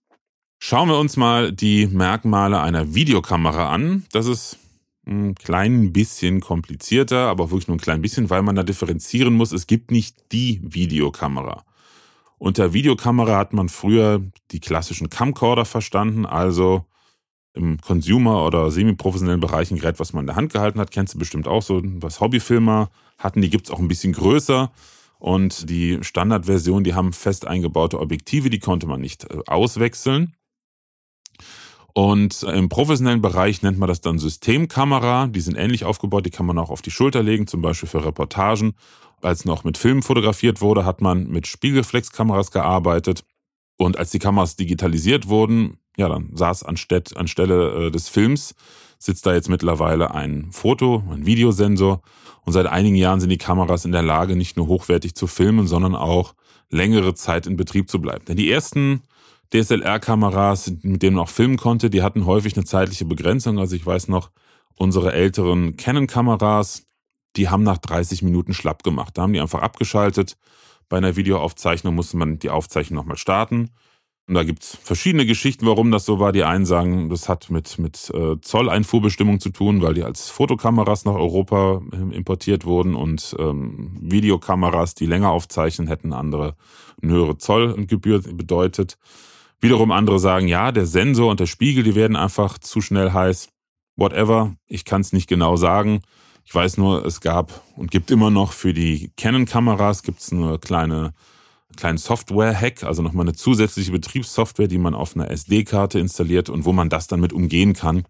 Schauen 0.59 0.89
wir 0.89 0.99
uns 0.99 1.19
mal 1.19 1.53
die 1.53 1.87
Merkmale 1.87 2.63
einer 2.63 2.95
Videokamera 2.95 3.69
an. 3.69 4.07
Das 4.11 4.25
ist 4.25 4.59
ein 5.07 5.35
klein 5.35 5.93
bisschen 5.93 6.41
komplizierter, 6.41 7.29
aber 7.29 7.51
wirklich 7.51 7.69
nur 7.69 7.77
ein 7.77 7.81
klein 7.81 8.03
bisschen, 8.03 8.31
weil 8.31 8.43
man 8.43 8.55
da 8.55 8.63
differenzieren 8.63 9.35
muss. 9.35 9.53
Es 9.53 9.67
gibt 9.67 9.91
nicht 9.91 10.33
die 10.33 10.61
Videokamera. 10.63 11.65
Unter 12.39 12.73
Videokamera 12.73 13.37
hat 13.37 13.53
man 13.53 13.69
früher 13.69 14.23
die 14.51 14.61
klassischen 14.61 15.11
Camcorder 15.11 15.65
verstanden, 15.65 16.27
also 16.27 16.85
im 17.55 17.81
Consumer- 17.81 18.45
oder 18.45 18.71
semi-professionellen 18.71 19.41
Bereich 19.41 19.71
ein 19.71 19.79
Gerät, 19.79 20.01
was 20.01 20.13
man 20.13 20.23
in 20.23 20.27
der 20.27 20.37
Hand 20.37 20.53
gehalten 20.53 20.81
hat, 20.81 20.91
kennst 20.91 21.15
du 21.15 21.19
bestimmt 21.19 21.47
auch 21.47 21.63
so, 21.63 21.81
was 21.85 22.21
Hobbyfilmer 22.21 22.91
hatten, 23.19 23.41
die 23.41 23.51
gibt's 23.51 23.71
auch 23.71 23.79
ein 23.79 23.89
bisschen 23.89 24.13
größer. 24.13 24.73
Und 25.19 25.71
die 25.71 25.99
Standardversion, 26.03 26.85
die 26.85 26.95
haben 26.95 27.13
fest 27.13 27.47
eingebaute 27.47 28.01
Objektive, 28.01 28.51
die 28.51 28.59
konnte 28.59 28.87
man 28.87 29.01
nicht 29.01 29.25
äh, 29.25 29.39
auswechseln. 29.47 30.35
Und 31.95 32.43
im 32.43 32.69
professionellen 32.69 33.23
Bereich 33.23 33.63
nennt 33.63 33.79
man 33.79 33.89
das 33.89 34.01
dann 34.01 34.19
Systemkamera. 34.19 35.29
Die 35.29 35.41
sind 35.41 35.57
ähnlich 35.57 35.85
aufgebaut, 35.85 36.27
die 36.27 36.31
kann 36.31 36.45
man 36.45 36.59
auch 36.59 36.71
auf 36.71 36.83
die 36.83 36.91
Schulter 36.91 37.23
legen, 37.23 37.47
zum 37.47 37.63
Beispiel 37.63 37.89
für 37.89 38.05
Reportagen. 38.05 38.75
Als 39.23 39.45
noch 39.45 39.63
mit 39.63 39.79
Filmen 39.79 40.03
fotografiert 40.03 40.61
wurde, 40.61 40.85
hat 40.85 41.01
man 41.01 41.29
mit 41.29 41.47
Spiegelreflexkameras 41.47 42.51
gearbeitet. 42.51 43.25
Und 43.77 43.97
als 43.97 44.11
die 44.11 44.19
Kameras 44.19 44.57
digitalisiert 44.57 45.29
wurden, 45.29 45.79
ja, 45.97 46.09
dann 46.09 46.31
saß 46.35 46.65
anstatt, 46.65 47.17
anstelle 47.17 47.87
äh, 47.87 47.91
des 47.93 48.09
Films, 48.09 48.57
sitzt 48.99 49.25
da 49.25 49.33
jetzt 49.33 49.49
mittlerweile 49.49 50.13
ein 50.13 50.49
Foto, 50.51 51.05
ein 51.11 51.27
Videosensor. 51.27 52.03
Und 52.45 52.53
seit 52.53 52.67
einigen 52.67 52.97
Jahren 52.97 53.21
sind 53.21 53.31
die 53.31 53.39
Kameras 53.39 53.85
in 53.85 53.93
der 53.93 54.03
Lage, 54.03 54.35
nicht 54.35 54.57
nur 54.57 54.67
hochwertig 54.67 55.15
zu 55.15 55.29
filmen, 55.29 55.69
sondern 55.69 55.95
auch 55.95 56.35
längere 56.71 57.15
Zeit 57.15 57.47
in 57.47 57.57
Betrieb 57.57 57.89
zu 57.89 58.01
bleiben. 58.01 58.25
Denn 58.27 58.37
die 58.37 58.51
ersten 58.51 59.03
DSLR-Kameras, 59.55 60.73
mit 60.83 61.03
denen 61.03 61.17
man 61.17 61.25
auch 61.25 61.31
filmen 61.31 61.57
konnte, 61.57 61.89
die 61.89 62.03
hatten 62.03 62.27
häufig 62.27 62.57
eine 62.57 62.65
zeitliche 62.65 63.05
Begrenzung. 63.05 63.59
Also 63.59 63.77
ich 63.77 63.87
weiß 63.87 64.09
noch, 64.09 64.31
unsere 64.75 65.13
älteren 65.13 65.77
Canon-Kameras, 65.77 66.87
die 67.37 67.49
haben 67.49 67.63
nach 67.63 67.79
30 67.79 68.23
Minuten 68.23 68.53
schlapp 68.53 68.83
gemacht. 68.83 69.17
Da 69.17 69.23
haben 69.23 69.33
die 69.33 69.41
einfach 69.41 69.63
abgeschaltet. 69.63 70.37
Bei 70.89 70.97
einer 70.97 71.17
Videoaufzeichnung 71.17 71.95
musste 71.95 72.17
man 72.17 72.39
die 72.39 72.51
Aufzeichnung 72.51 72.97
nochmal 72.97 73.17
starten. 73.17 73.71
Und 74.27 74.35
da 74.35 74.43
gibt's 74.43 74.79
verschiedene 74.83 75.27
Geschichten, 75.27 75.67
warum 75.67 75.91
das 75.91 76.07
so 76.07 76.19
war. 76.19 76.33
Die 76.33 76.45
einen 76.45 76.65
sagen, 76.65 77.11
das 77.11 77.29
hat 77.29 77.51
mit, 77.51 77.79
mit 77.79 78.11
äh, 78.15 78.41
Zolleinfuhrbestimmungen 78.41 79.41
zu 79.41 79.51
tun, 79.51 79.83
weil 79.83 79.95
die 79.95 80.03
als 80.03 80.31
Fotokameras 80.31 81.05
nach 81.05 81.15
Europa 81.15 81.83
äh, 81.93 82.17
importiert 82.17 82.65
wurden 82.65 82.95
und 82.95 83.37
ähm, 83.39 83.99
Videokameras, 84.01 84.95
die 84.95 85.07
länger 85.07 85.31
aufzeichnen, 85.31 85.89
hätten 85.89 86.15
andere 86.15 86.57
eine 87.03 87.13
höhere 87.13 87.37
Zollgebühr 87.37 88.23
bedeutet. 88.23 88.97
Wiederum 89.65 89.93
andere 89.93 90.19
sagen, 90.19 90.47
ja, 90.47 90.73
der 90.73 90.85
Sensor 90.85 91.31
und 91.31 91.41
der 91.41 91.47
Spiegel, 91.47 91.85
die 91.85 91.95
werden 91.95 92.17
einfach 92.17 92.59
zu 92.59 92.83
schnell 92.83 93.13
heiß. 93.13 93.49
Whatever, 93.97 94.57
ich 94.67 94.85
kann 94.85 95.01
es 95.01 95.15
nicht 95.15 95.27
genau 95.27 95.57
sagen. 95.57 96.03
Ich 96.45 96.55
weiß 96.55 96.77
nur, 96.77 97.07
es 97.07 97.23
gab 97.23 97.63
und 97.75 97.91
gibt 97.91 98.11
immer 98.11 98.29
noch 98.29 98.53
für 98.53 98.75
die 98.75 99.11
Canon-Kameras 99.17 100.03
gibt's 100.03 100.31
eine 100.33 100.59
kleine 100.59 101.15
kleinen 101.79 101.97
Software-Hack, 101.97 102.85
also 102.85 103.01
nochmal 103.01 103.25
eine 103.25 103.33
zusätzliche 103.33 103.91
Betriebssoftware, 103.91 104.69
die 104.69 104.77
man 104.77 104.95
auf 104.95 105.17
einer 105.17 105.31
SD-Karte 105.31 105.99
installiert 105.99 106.51
und 106.51 106.67
wo 106.67 106.75
man 106.75 106.91
das 106.91 107.07
dann 107.07 107.21
mit 107.21 107.33
umgehen 107.33 107.73
kann. 107.73 108.05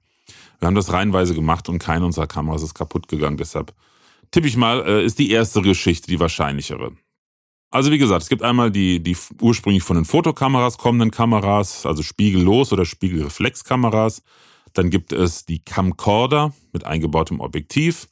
Wir 0.59 0.67
haben 0.67 0.75
das 0.75 0.93
reihenweise 0.93 1.37
gemacht 1.37 1.69
und 1.69 1.79
keine 1.79 2.05
unserer 2.05 2.27
Kameras 2.27 2.65
ist 2.65 2.75
kaputt 2.75 3.07
gegangen. 3.07 3.37
Deshalb 3.37 3.73
tippe 4.33 4.49
ich 4.49 4.57
mal, 4.57 4.85
äh, 4.85 5.05
ist 5.05 5.21
die 5.21 5.31
erste 5.31 5.63
Geschichte 5.63 6.09
die 6.09 6.19
wahrscheinlichere. 6.19 6.97
Also 7.75 7.91
wie 7.91 7.99
gesagt, 7.99 8.23
es 8.23 8.29
gibt 8.29 8.45
einmal 8.45 8.71
die, 8.71 9.03
die 9.03 9.17
ursprünglich 9.43 9.83
von 9.83 9.97
den 9.97 10.05
Fotokameras 10.05 10.79
kommenden 10.79 11.11
Kameras, 11.11 11.85
also 11.87 12.05
spiegellos 12.05 12.73
oder 12.73 12.85
Spiegelreflexkameras. 12.85 14.23
Dann 14.75 14.91
gibt 14.91 15.13
es 15.13 15.45
die 15.45 15.59
Camcorder 15.59 16.55
mit 16.73 16.85
eingebautem 16.85 17.41
Objektiv. 17.41 18.07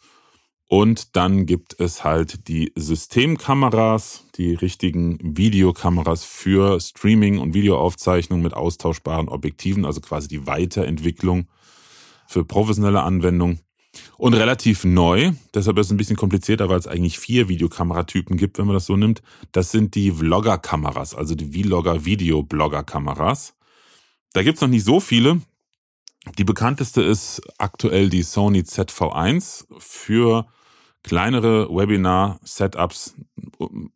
Und 0.67 1.15
dann 1.15 1.47
gibt 1.47 1.79
es 1.79 2.03
halt 2.03 2.49
die 2.49 2.73
Systemkameras, 2.75 4.25
die 4.35 4.55
richtigen 4.55 5.21
Videokameras 5.23 6.25
für 6.25 6.81
Streaming 6.81 7.39
und 7.39 7.55
Videoaufzeichnung 7.55 8.43
mit 8.43 8.55
austauschbaren 8.55 9.29
Objektiven, 9.29 9.85
also 9.85 10.01
quasi 10.01 10.27
die 10.27 10.45
Weiterentwicklung 10.45 11.47
für 12.27 12.45
professionelle 12.45 13.03
Anwendung. 13.03 13.61
Und 14.17 14.35
relativ 14.35 14.85
neu, 14.85 15.33
deshalb 15.55 15.79
ist 15.79 15.87
es 15.87 15.93
ein 15.93 15.97
bisschen 15.97 16.17
komplizierter, 16.17 16.69
weil 16.69 16.79
es 16.79 16.87
eigentlich 16.87 17.19
vier 17.19 17.49
Videokameratypen 17.49 18.37
gibt, 18.37 18.59
wenn 18.59 18.67
man 18.67 18.75
das 18.75 18.87
so 18.87 18.97
nimmt. 18.97 19.23
Das 19.53 19.71
sind 19.71 19.95
die 19.95 20.13
Vlogger-Kameras, 20.13 21.15
also 21.15 21.35
die 21.35 21.63
Vlogger-Video-Blogger-Kameras. 21.63 23.55
Da 24.33 24.43
gibt's 24.43 24.61
noch 24.63 24.69
nicht 24.69 24.85
so 24.85 25.01
viele. 25.01 25.43
Die 26.39 26.45
bekannteste 26.45 27.03
ist 27.03 27.43
aktuell 27.59 28.09
die 28.09 28.23
Sony 28.23 28.61
ZV1 28.61 29.67
für 29.79 30.47
kleinere 31.03 31.69
Webinar-Setups 31.69 33.17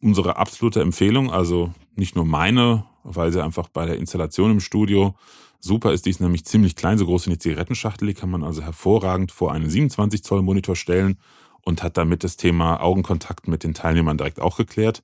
unsere 0.01 0.37
absolute 0.37 0.81
Empfehlung. 0.81 1.31
Also 1.31 1.73
nicht 1.95 2.17
nur 2.17 2.25
meine, 2.25 2.85
weil 3.07 3.33
sie 3.33 3.43
einfach 3.43 3.69
bei 3.69 3.87
der 3.87 3.97
Installation 3.97 4.51
im 4.51 4.61
Studio 4.61 5.15
super 5.61 5.93
ist. 5.93 6.07
Die 6.07 6.11
ist 6.11 6.21
nämlich 6.21 6.45
ziemlich 6.45 6.77
klein, 6.77 6.99
so 6.99 7.07
groß 7.07 7.27
wie 7.27 7.31
eine 7.31 7.39
Zigarettenschachtel. 7.39 8.09
Die 8.09 8.15
kann 8.15 8.31
man 8.31 8.45
also 8.45 8.63
hervorragend 8.63 9.33
vor 9.33 9.53
einen 9.53 9.69
27 9.69 10.23
Zoll 10.23 10.43
Monitor 10.43 10.77
stellen 10.77 11.19
und 11.63 11.83
hat 11.83 11.97
damit 11.97 12.25
das 12.25 12.37
Thema 12.37 12.81
Augenkontakt 12.81 13.49
mit 13.49 13.65
den 13.65 13.75
Teilnehmern 13.75 14.19
direkt 14.19 14.41
auch 14.41 14.57
geklärt. 14.57 15.03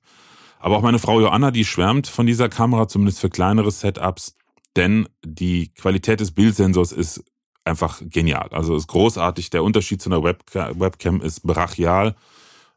Aber 0.59 0.77
auch 0.77 0.81
meine 0.81 0.99
Frau 0.99 1.19
Joanna, 1.19 1.51
die 1.51 1.65
schwärmt 1.65 2.07
von 2.07 2.25
dieser 2.25 2.47
Kamera, 2.47 2.87
zumindest 2.87 3.19
für 3.19 3.29
kleinere 3.29 3.71
Setups, 3.71 4.37
denn 4.75 5.09
die 5.25 5.73
Qualität 5.73 6.19
des 6.19 6.31
Bildsensors 6.31 6.91
ist 6.91 7.23
einfach 7.65 8.01
genial. 8.01 8.49
Also 8.51 8.75
ist 8.75 8.87
großartig. 8.87 9.49
Der 9.49 9.63
Unterschied 9.63 10.01
zu 10.01 10.09
einer 10.09 10.23
Webcam, 10.23 10.79
Webcam 10.79 11.21
ist 11.21 11.43
brachial. 11.43 12.15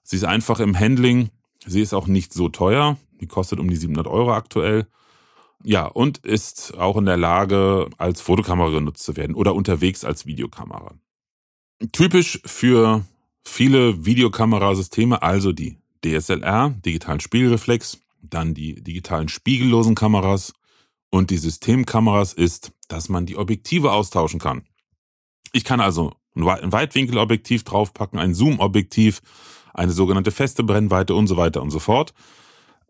Sie 0.02 0.16
ist 0.16 0.24
einfach 0.24 0.60
im 0.60 0.78
Handling. 0.78 1.30
Sie 1.64 1.80
ist 1.80 1.94
auch 1.94 2.06
nicht 2.06 2.32
so 2.32 2.48
teuer. 2.48 2.96
Die 3.20 3.26
kostet 3.26 3.60
um 3.60 3.68
die 3.68 3.76
700 3.76 4.06
Euro 4.06 4.32
aktuell. 4.32 4.86
Ja, 5.62 5.86
und 5.86 6.18
ist 6.18 6.76
auch 6.76 6.96
in 6.96 7.06
der 7.06 7.16
Lage, 7.16 7.88
als 7.98 8.20
Fotokamera 8.20 8.70
genutzt 8.70 9.04
zu 9.04 9.16
werden 9.16 9.34
oder 9.34 9.54
unterwegs 9.54 10.04
als 10.04 10.26
Videokamera. 10.26 10.94
Typisch 11.92 12.40
für 12.44 13.04
viele 13.44 14.04
Videokamerasysteme, 14.04 15.22
also 15.22 15.52
die 15.52 15.78
DSLR, 16.04 16.70
digitalen 16.84 17.20
Spiegelreflex, 17.20 18.00
dann 18.22 18.54
die 18.54 18.82
digitalen 18.82 19.28
spiegellosen 19.28 19.94
Kameras 19.94 20.52
und 21.10 21.30
die 21.30 21.38
Systemkameras 21.38 22.32
ist, 22.32 22.72
dass 22.88 23.08
man 23.08 23.26
die 23.26 23.36
Objektive 23.36 23.92
austauschen 23.92 24.40
kann. 24.40 24.64
Ich 25.52 25.64
kann 25.64 25.80
also 25.80 26.12
ein 26.34 26.72
Weitwinkelobjektiv 26.72 27.64
draufpacken, 27.64 28.18
ein 28.18 28.34
Zoom-Objektiv, 28.34 29.22
eine 29.72 29.92
sogenannte 29.92 30.30
feste 30.30 30.62
Brennweite 30.62 31.14
und 31.14 31.26
so 31.26 31.36
weiter 31.36 31.62
und 31.62 31.70
so 31.70 31.78
fort. 31.78 32.12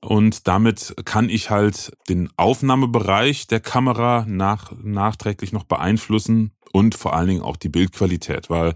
Und 0.01 0.47
damit 0.47 0.95
kann 1.05 1.29
ich 1.29 1.51
halt 1.51 1.97
den 2.09 2.29
Aufnahmebereich 2.37 3.47
der 3.47 3.61
Kamera 3.61 4.25
nach, 4.29 4.73
nachträglich 4.83 5.53
noch 5.53 5.65
beeinflussen 5.65 6.53
und 6.73 6.95
vor 6.95 7.15
allen 7.15 7.29
Dingen 7.29 7.43
auch 7.43 7.57
die 7.57 7.69
Bildqualität, 7.69 8.51
weil 8.51 8.75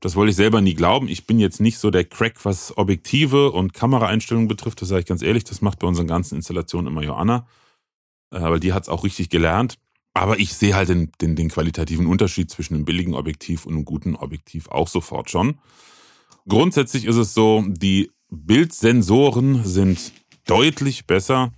das 0.00 0.14
wollte 0.14 0.30
ich 0.30 0.36
selber 0.36 0.60
nie 0.60 0.74
glauben. 0.74 1.08
Ich 1.08 1.26
bin 1.26 1.38
jetzt 1.38 1.60
nicht 1.60 1.78
so 1.78 1.90
der 1.90 2.04
Crack, 2.04 2.44
was 2.44 2.76
Objektive 2.76 3.50
und 3.52 3.72
Kameraeinstellungen 3.72 4.48
betrifft. 4.48 4.80
Das 4.82 4.88
sage 4.88 5.00
ich 5.00 5.06
ganz 5.06 5.22
ehrlich. 5.22 5.44
Das 5.44 5.62
macht 5.62 5.78
bei 5.78 5.86
unseren 5.86 6.06
ganzen 6.06 6.36
Installationen 6.36 6.92
immer 6.92 7.02
Joanna. 7.02 7.46
Aber 8.30 8.60
die 8.60 8.72
hat 8.72 8.84
es 8.84 8.88
auch 8.88 9.04
richtig 9.04 9.30
gelernt. 9.30 9.78
Aber 10.12 10.38
ich 10.38 10.54
sehe 10.54 10.74
halt 10.74 10.90
den, 10.90 11.12
den, 11.20 11.34
den 11.34 11.48
qualitativen 11.48 12.06
Unterschied 12.06 12.50
zwischen 12.50 12.74
einem 12.74 12.84
billigen 12.84 13.14
Objektiv 13.14 13.66
und 13.66 13.74
einem 13.74 13.84
guten 13.84 14.16
Objektiv 14.16 14.68
auch 14.68 14.88
sofort 14.88 15.30
schon. 15.30 15.58
Grundsätzlich 16.48 17.04
ist 17.04 17.16
es 17.16 17.34
so, 17.34 17.64
die 17.66 18.10
Bildsensoren 18.30 19.64
sind 19.64 20.12
deutlich 20.46 21.06
besser 21.06 21.52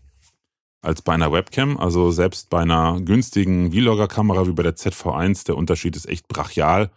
als 0.83 1.03
bei 1.03 1.15
einer 1.15 1.33
Webcam. 1.33 1.77
Also 1.77 2.11
selbst 2.11 2.51
bei 2.51 2.61
einer 2.61 3.01
günstigen 3.01 3.73
Vlogger-Kamera 3.73 4.47
wie 4.47 4.53
bei 4.53 4.63
der 4.63 4.77
ZV1, 4.77 5.47
der 5.47 5.57
Unterschied 5.57 5.97
ist 5.97 6.09
echt 6.09 6.29
brachial. 6.29 6.91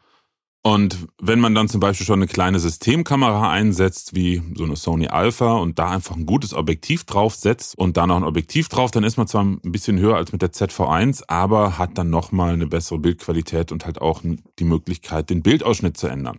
Und 0.63 1.07
wenn 1.19 1.39
man 1.39 1.55
dann 1.55 1.69
zum 1.69 1.79
Beispiel 1.79 2.05
schon 2.05 2.19
eine 2.19 2.27
kleine 2.27 2.59
Systemkamera 2.59 3.49
einsetzt, 3.49 4.13
wie 4.13 4.43
so 4.55 4.63
eine 4.63 4.75
Sony 4.75 5.07
Alpha 5.07 5.53
und 5.53 5.79
da 5.79 5.89
einfach 5.89 6.15
ein 6.15 6.27
gutes 6.27 6.53
Objektiv 6.53 7.03
draufsetzt 7.03 7.75
und 7.75 7.97
da 7.97 8.05
noch 8.05 8.17
ein 8.17 8.23
Objektiv 8.23 8.69
drauf, 8.69 8.91
dann 8.91 9.03
ist 9.03 9.17
man 9.17 9.25
zwar 9.25 9.43
ein 9.43 9.59
bisschen 9.63 9.97
höher 9.97 10.17
als 10.17 10.31
mit 10.31 10.43
der 10.43 10.51
ZV1, 10.51 11.23
aber 11.27 11.79
hat 11.79 11.97
dann 11.97 12.11
nochmal 12.11 12.53
eine 12.53 12.67
bessere 12.67 12.99
Bildqualität 12.99 13.71
und 13.71 13.85
halt 13.85 14.01
auch 14.01 14.21
die 14.59 14.63
Möglichkeit, 14.63 15.31
den 15.31 15.41
Bildausschnitt 15.41 15.97
zu 15.97 16.05
ändern. 16.05 16.37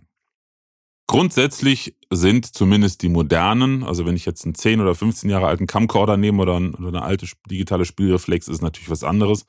Grundsätzlich 1.13 1.95
sind 2.09 2.55
zumindest 2.55 3.03
die 3.03 3.09
modernen, 3.09 3.83
also 3.83 4.03
wenn 4.07 4.15
ich 4.15 4.25
jetzt 4.25 4.45
einen 4.45 4.55
10 4.55 4.81
oder 4.81 4.95
15 4.95 5.29
Jahre 5.29 5.45
alten 5.45 5.67
Camcorder 5.67 6.17
nehme 6.17 6.41
oder 6.41 6.55
eine 6.55 7.03
alte 7.03 7.27
digitale 7.51 7.85
Spielreflex, 7.85 8.47
ist 8.47 8.63
natürlich 8.63 8.89
was 8.89 9.03
anderes. 9.03 9.45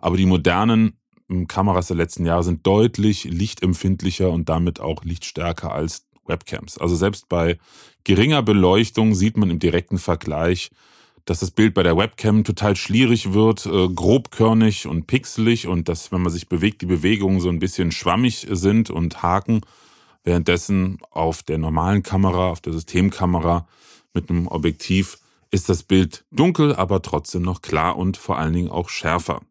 Aber 0.00 0.16
die 0.16 0.26
modernen 0.26 0.98
Kameras 1.46 1.86
der 1.86 1.96
letzten 1.96 2.26
Jahre 2.26 2.42
sind 2.42 2.66
deutlich 2.66 3.22
lichtempfindlicher 3.22 4.32
und 4.32 4.48
damit 4.48 4.80
auch 4.80 5.04
lichtstärker 5.04 5.70
als 5.70 6.08
Webcams. 6.26 6.76
Also 6.76 6.96
selbst 6.96 7.28
bei 7.28 7.56
geringer 8.02 8.42
Beleuchtung 8.42 9.14
sieht 9.14 9.36
man 9.36 9.50
im 9.50 9.60
direkten 9.60 9.98
Vergleich, 9.98 10.70
dass 11.24 11.38
das 11.38 11.52
Bild 11.52 11.74
bei 11.74 11.84
der 11.84 11.96
Webcam 11.96 12.42
total 12.42 12.74
schlierig 12.74 13.32
wird, 13.32 13.64
äh, 13.66 13.88
grobkörnig 13.94 14.88
und 14.88 15.06
pixelig 15.06 15.68
und 15.68 15.88
dass, 15.88 16.10
wenn 16.10 16.22
man 16.22 16.32
sich 16.32 16.48
bewegt, 16.48 16.82
die 16.82 16.86
Bewegungen 16.86 17.38
so 17.38 17.48
ein 17.48 17.60
bisschen 17.60 17.92
schwammig 17.92 18.48
sind 18.50 18.90
und 18.90 19.22
haken. 19.22 19.60
Währenddessen 20.26 20.98
auf 21.12 21.44
der 21.44 21.56
normalen 21.56 22.02
Kamera, 22.02 22.50
auf 22.50 22.60
der 22.60 22.72
Systemkamera 22.72 23.68
mit 24.12 24.28
einem 24.28 24.48
Objektiv 24.48 25.18
ist 25.52 25.68
das 25.68 25.84
Bild 25.84 26.24
dunkel, 26.32 26.74
aber 26.74 27.00
trotzdem 27.00 27.42
noch 27.42 27.62
klar 27.62 27.96
und 27.96 28.16
vor 28.16 28.36
allen 28.36 28.52
Dingen 28.52 28.68
auch 28.68 28.88
schärfer. 28.88 29.42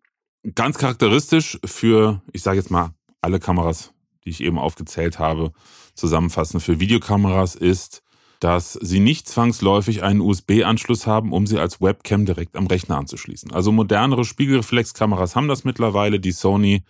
Ganz 0.54 0.78
charakteristisch 0.78 1.58
für, 1.64 2.22
ich 2.34 2.44
sage 2.44 2.58
jetzt 2.58 2.72
mal, 2.72 2.94
alle 3.22 3.40
Kameras, 3.40 3.94
die 4.26 4.32
ich 4.32 4.42
eben 4.42 4.60
aufgezählt 4.60 5.18
habe, 5.18 5.54
zusammenfassend 5.94 6.62
für 6.62 6.78
Videokameras 6.78 7.56
ist, 7.56 8.04
dass 8.42 8.74
sie 8.74 9.00
nicht 9.00 9.30
zwangsläufig 9.30 10.04
einen 10.04 10.20
USB-Anschluss 10.20 11.08
haben, 11.08 11.32
um 11.32 11.48
sie 11.48 11.58
als 11.58 11.80
Webcam 11.80 12.26
direkt 12.26 12.58
am 12.58 12.68
Rechner 12.68 12.98
anzuschließen. 12.98 13.54
Also 13.54 13.72
modernere 13.72 14.26
Spiegelreflexkameras 14.26 15.38
haben 15.38 15.48
das 15.48 15.64
mittlerweile. 15.64 16.20
Die 16.20 16.34
Sony 16.34 16.84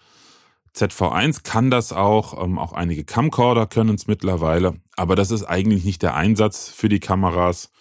ZV1 0.76 1.44
kann 1.44 1.72
das 1.72 1.94
auch, 1.94 2.44
ähm, 2.44 2.60
auch 2.60 2.74
einige 2.74 3.06
Camcorder 3.06 3.66
können 3.66 3.96
es 3.96 4.08
mittlerweile, 4.08 4.76
aber 4.98 5.16
das 5.16 5.32
ist 5.32 5.44
eigentlich 5.44 5.86
nicht 5.86 6.02
der 6.02 6.16
Einsatz 6.16 6.70
für 6.70 6.90
die 6.90 7.00
Kameras. 7.00 7.72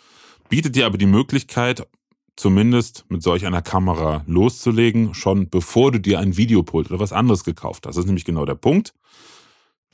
Bietet 0.48 0.76
dir 0.76 0.86
aber 0.86 0.98
die 0.98 1.06
Möglichkeit, 1.06 1.88
zumindest 2.36 3.04
mit 3.08 3.22
solch 3.22 3.46
einer 3.46 3.62
Kamera 3.62 4.22
loszulegen, 4.26 5.14
schon 5.14 5.48
bevor 5.48 5.92
du 5.92 6.00
dir 6.00 6.20
ein 6.20 6.36
Videopult 6.36 6.90
oder 6.90 7.00
was 7.00 7.12
anderes 7.12 7.44
gekauft 7.44 7.86
hast. 7.86 7.96
Das 7.96 8.04
ist 8.04 8.06
nämlich 8.06 8.24
genau 8.24 8.44
der 8.44 8.54
Punkt. 8.54 8.94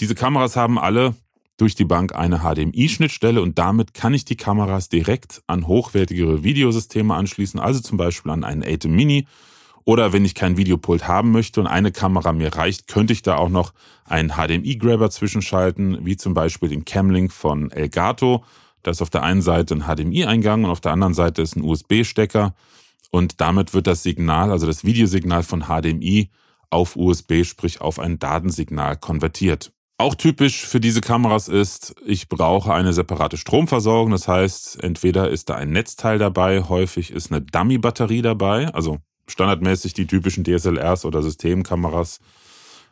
Diese 0.00 0.14
Kameras 0.14 0.56
haben 0.56 0.78
alle 0.78 1.14
durch 1.56 1.74
die 1.74 1.84
Bank 1.84 2.14
eine 2.14 2.38
HDMI-Schnittstelle 2.38 3.42
und 3.42 3.58
damit 3.58 3.92
kann 3.92 4.14
ich 4.14 4.24
die 4.24 4.36
Kameras 4.36 4.88
direkt 4.88 5.42
an 5.46 5.66
hochwertigere 5.66 6.42
Videosysteme 6.42 7.14
anschließen, 7.14 7.60
also 7.60 7.80
zum 7.80 7.98
Beispiel 7.98 8.32
an 8.32 8.44
einen 8.44 8.62
ATEM 8.62 8.94
Mini. 8.94 9.26
Oder 9.84 10.12
wenn 10.12 10.24
ich 10.24 10.34
kein 10.34 10.56
Videopult 10.56 11.08
haben 11.08 11.30
möchte 11.30 11.60
und 11.60 11.66
eine 11.66 11.92
Kamera 11.92 12.32
mir 12.32 12.54
reicht, 12.54 12.86
könnte 12.86 13.12
ich 13.12 13.22
da 13.22 13.36
auch 13.36 13.48
noch 13.48 13.72
einen 14.04 14.30
HDMI-Grabber 14.30 15.10
zwischenschalten, 15.10 16.04
wie 16.04 16.16
zum 16.16 16.34
Beispiel 16.34 16.68
den 16.68 16.84
Camlink 16.84 17.32
von 17.32 17.70
Elgato. 17.70 18.44
Da 18.82 18.90
ist 18.90 19.02
auf 19.02 19.10
der 19.10 19.22
einen 19.22 19.42
Seite 19.42 19.74
ein 19.74 19.84
HDMI-Eingang 19.84 20.64
und 20.64 20.70
auf 20.70 20.80
der 20.80 20.92
anderen 20.92 21.14
Seite 21.14 21.42
ist 21.42 21.56
ein 21.56 21.62
USB-Stecker. 21.62 22.54
Und 23.10 23.40
damit 23.40 23.74
wird 23.74 23.86
das 23.86 24.02
Signal, 24.02 24.50
also 24.50 24.66
das 24.66 24.84
Videosignal 24.84 25.42
von 25.42 25.64
HDMI 25.64 26.30
auf 26.70 26.96
USB, 26.96 27.44
sprich 27.44 27.80
auf 27.80 27.98
ein 27.98 28.18
Datensignal 28.18 28.96
konvertiert. 28.96 29.72
Auch 29.98 30.14
typisch 30.14 30.64
für 30.64 30.80
diese 30.80 31.02
Kameras 31.02 31.48
ist, 31.48 31.94
ich 32.06 32.28
brauche 32.28 32.72
eine 32.72 32.94
separate 32.94 33.36
Stromversorgung. 33.36 34.12
Das 34.12 34.28
heißt, 34.28 34.82
entweder 34.82 35.28
ist 35.28 35.50
da 35.50 35.56
ein 35.56 35.72
Netzteil 35.72 36.18
dabei, 36.18 36.62
häufig 36.62 37.10
ist 37.10 37.30
eine 37.30 37.42
Dummy-Batterie 37.42 38.22
dabei, 38.22 38.68
also 38.68 38.98
standardmäßig 39.30 39.94
die 39.94 40.06
typischen 40.06 40.44
DSLRs 40.44 41.04
oder 41.04 41.22
Systemkameras, 41.22 42.20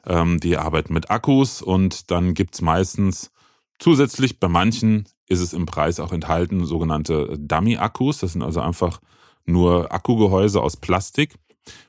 ähm, 0.07 0.41
die 0.41 0.57
arbeiten 0.57 0.93
mit 0.93 1.11
Akkus 1.11 1.63
und 1.63 2.11
dann 2.11 2.35
gibt's 2.35 2.61
meistens 2.61 3.31
zusätzlich 3.79 4.41
bei 4.41 4.49
manchen 4.49 5.07
ist 5.29 5.41
es 5.41 5.53
im 5.53 5.67
Preis 5.67 6.01
auch 6.01 6.13
enthalten 6.13 6.65
sogenannte 6.65 7.39
Dummy-Akkus. 7.39 8.19
Das 8.19 8.33
sind 8.33 8.43
also 8.43 8.61
einfach 8.61 9.01
nur 9.45 9.93
Akkugehäuse 9.93 10.63
aus 10.63 10.77
Plastik 10.77 11.35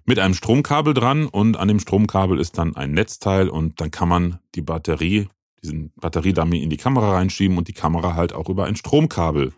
mit 0.05 0.19
einem 0.19 0.33
Stromkabel 0.33 0.93
dran 0.93 1.25
und 1.25 1.57
an 1.57 1.67
dem 1.67 1.79
Stromkabel 1.79 2.39
ist 2.39 2.57
dann 2.57 2.75
ein 2.75 2.91
Netzteil 2.91 3.49
und 3.49 3.79
dann 3.79 3.91
kann 3.91 4.09
man 4.09 4.39
die 4.55 4.61
Batterie, 4.61 5.27
diesen 5.63 5.91
Batteriedummy 5.95 6.61
in 6.61 6.69
die 6.69 6.77
Kamera 6.77 7.13
reinschieben 7.13 7.57
und 7.57 7.67
die 7.67 7.73
Kamera 7.73 8.15
halt 8.15 8.33
auch 8.33 8.49
über 8.49 8.65
ein 8.65 8.75
Stromkabel 8.75 9.53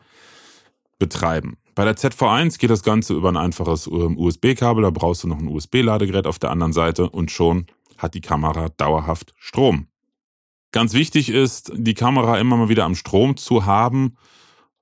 betreiben. 1.00 1.58
Bei 1.82 1.86
der 1.86 1.98
ZV1 1.98 2.60
geht 2.60 2.70
das 2.70 2.84
Ganze 2.84 3.16
über 3.16 3.30
ein 3.30 3.38
einfaches 3.38 3.88
ähm, 3.88 4.16
USB-Kabel, 4.16 4.84
da 4.84 4.92
brauchst 4.92 5.24
du 5.24 5.28
noch 5.28 5.40
ein 5.40 5.48
USB-Ladegerät 5.48 6.28
auf 6.28 6.38
der 6.38 6.52
anderen 6.52 6.74
Seite 6.74 7.10
und 7.10 7.32
schon 7.32 7.66
hat 7.98 8.14
die 8.14 8.22
Kamera 8.22 8.70
dauerhaft 8.78 9.34
Strom. 9.40 9.88
Ganz 10.72 10.94
wichtig 10.94 11.30
ist, 11.30 11.72
die 11.76 11.96
Kamera 11.96 12.38
immer 12.38 12.56
mal 12.56 12.70
wieder 12.70 12.86
am 12.86 12.94
Strom 12.94 13.36
zu 13.36 13.66
haben, 13.66 14.16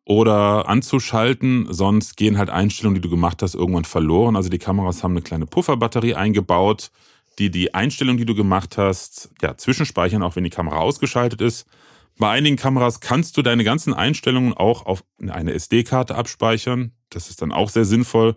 oder 0.03 0.67
anzuschalten, 0.67 1.67
sonst 1.69 2.17
gehen 2.17 2.37
halt 2.37 2.49
Einstellungen, 2.49 2.95
die 2.95 3.07
du 3.07 3.09
gemacht 3.09 3.43
hast, 3.43 3.55
irgendwann 3.55 3.85
verloren. 3.85 4.35
Also 4.35 4.49
die 4.49 4.57
Kameras 4.57 5.01
haben 5.01 5.11
eine 5.11 5.21
kleine 5.21 5.45
Pufferbatterie 5.45 6.15
eingebaut, 6.15 6.91
die 7.37 7.49
die 7.49 7.73
Einstellung, 7.73 8.17
die 8.17 8.25
du 8.25 8.35
gemacht 8.35 8.77
hast, 8.77 9.29
ja, 9.41 9.55
zwischenspeichern, 9.55 10.21
auch 10.21 10.35
wenn 10.35 10.43
die 10.43 10.49
Kamera 10.49 10.79
ausgeschaltet 10.79 11.39
ist. 11.39 11.65
Bei 12.19 12.31
einigen 12.31 12.57
Kameras 12.57 12.99
kannst 12.99 13.37
du 13.37 13.41
deine 13.41 13.63
ganzen 13.63 13.93
Einstellungen 13.93 14.53
auch 14.53 14.85
auf 14.85 15.05
eine 15.21 15.53
SD-Karte 15.53 16.15
abspeichern. 16.15 16.91
Das 17.09 17.29
ist 17.29 17.41
dann 17.41 17.53
auch 17.53 17.69
sehr 17.69 17.85
sinnvoll. 17.85 18.35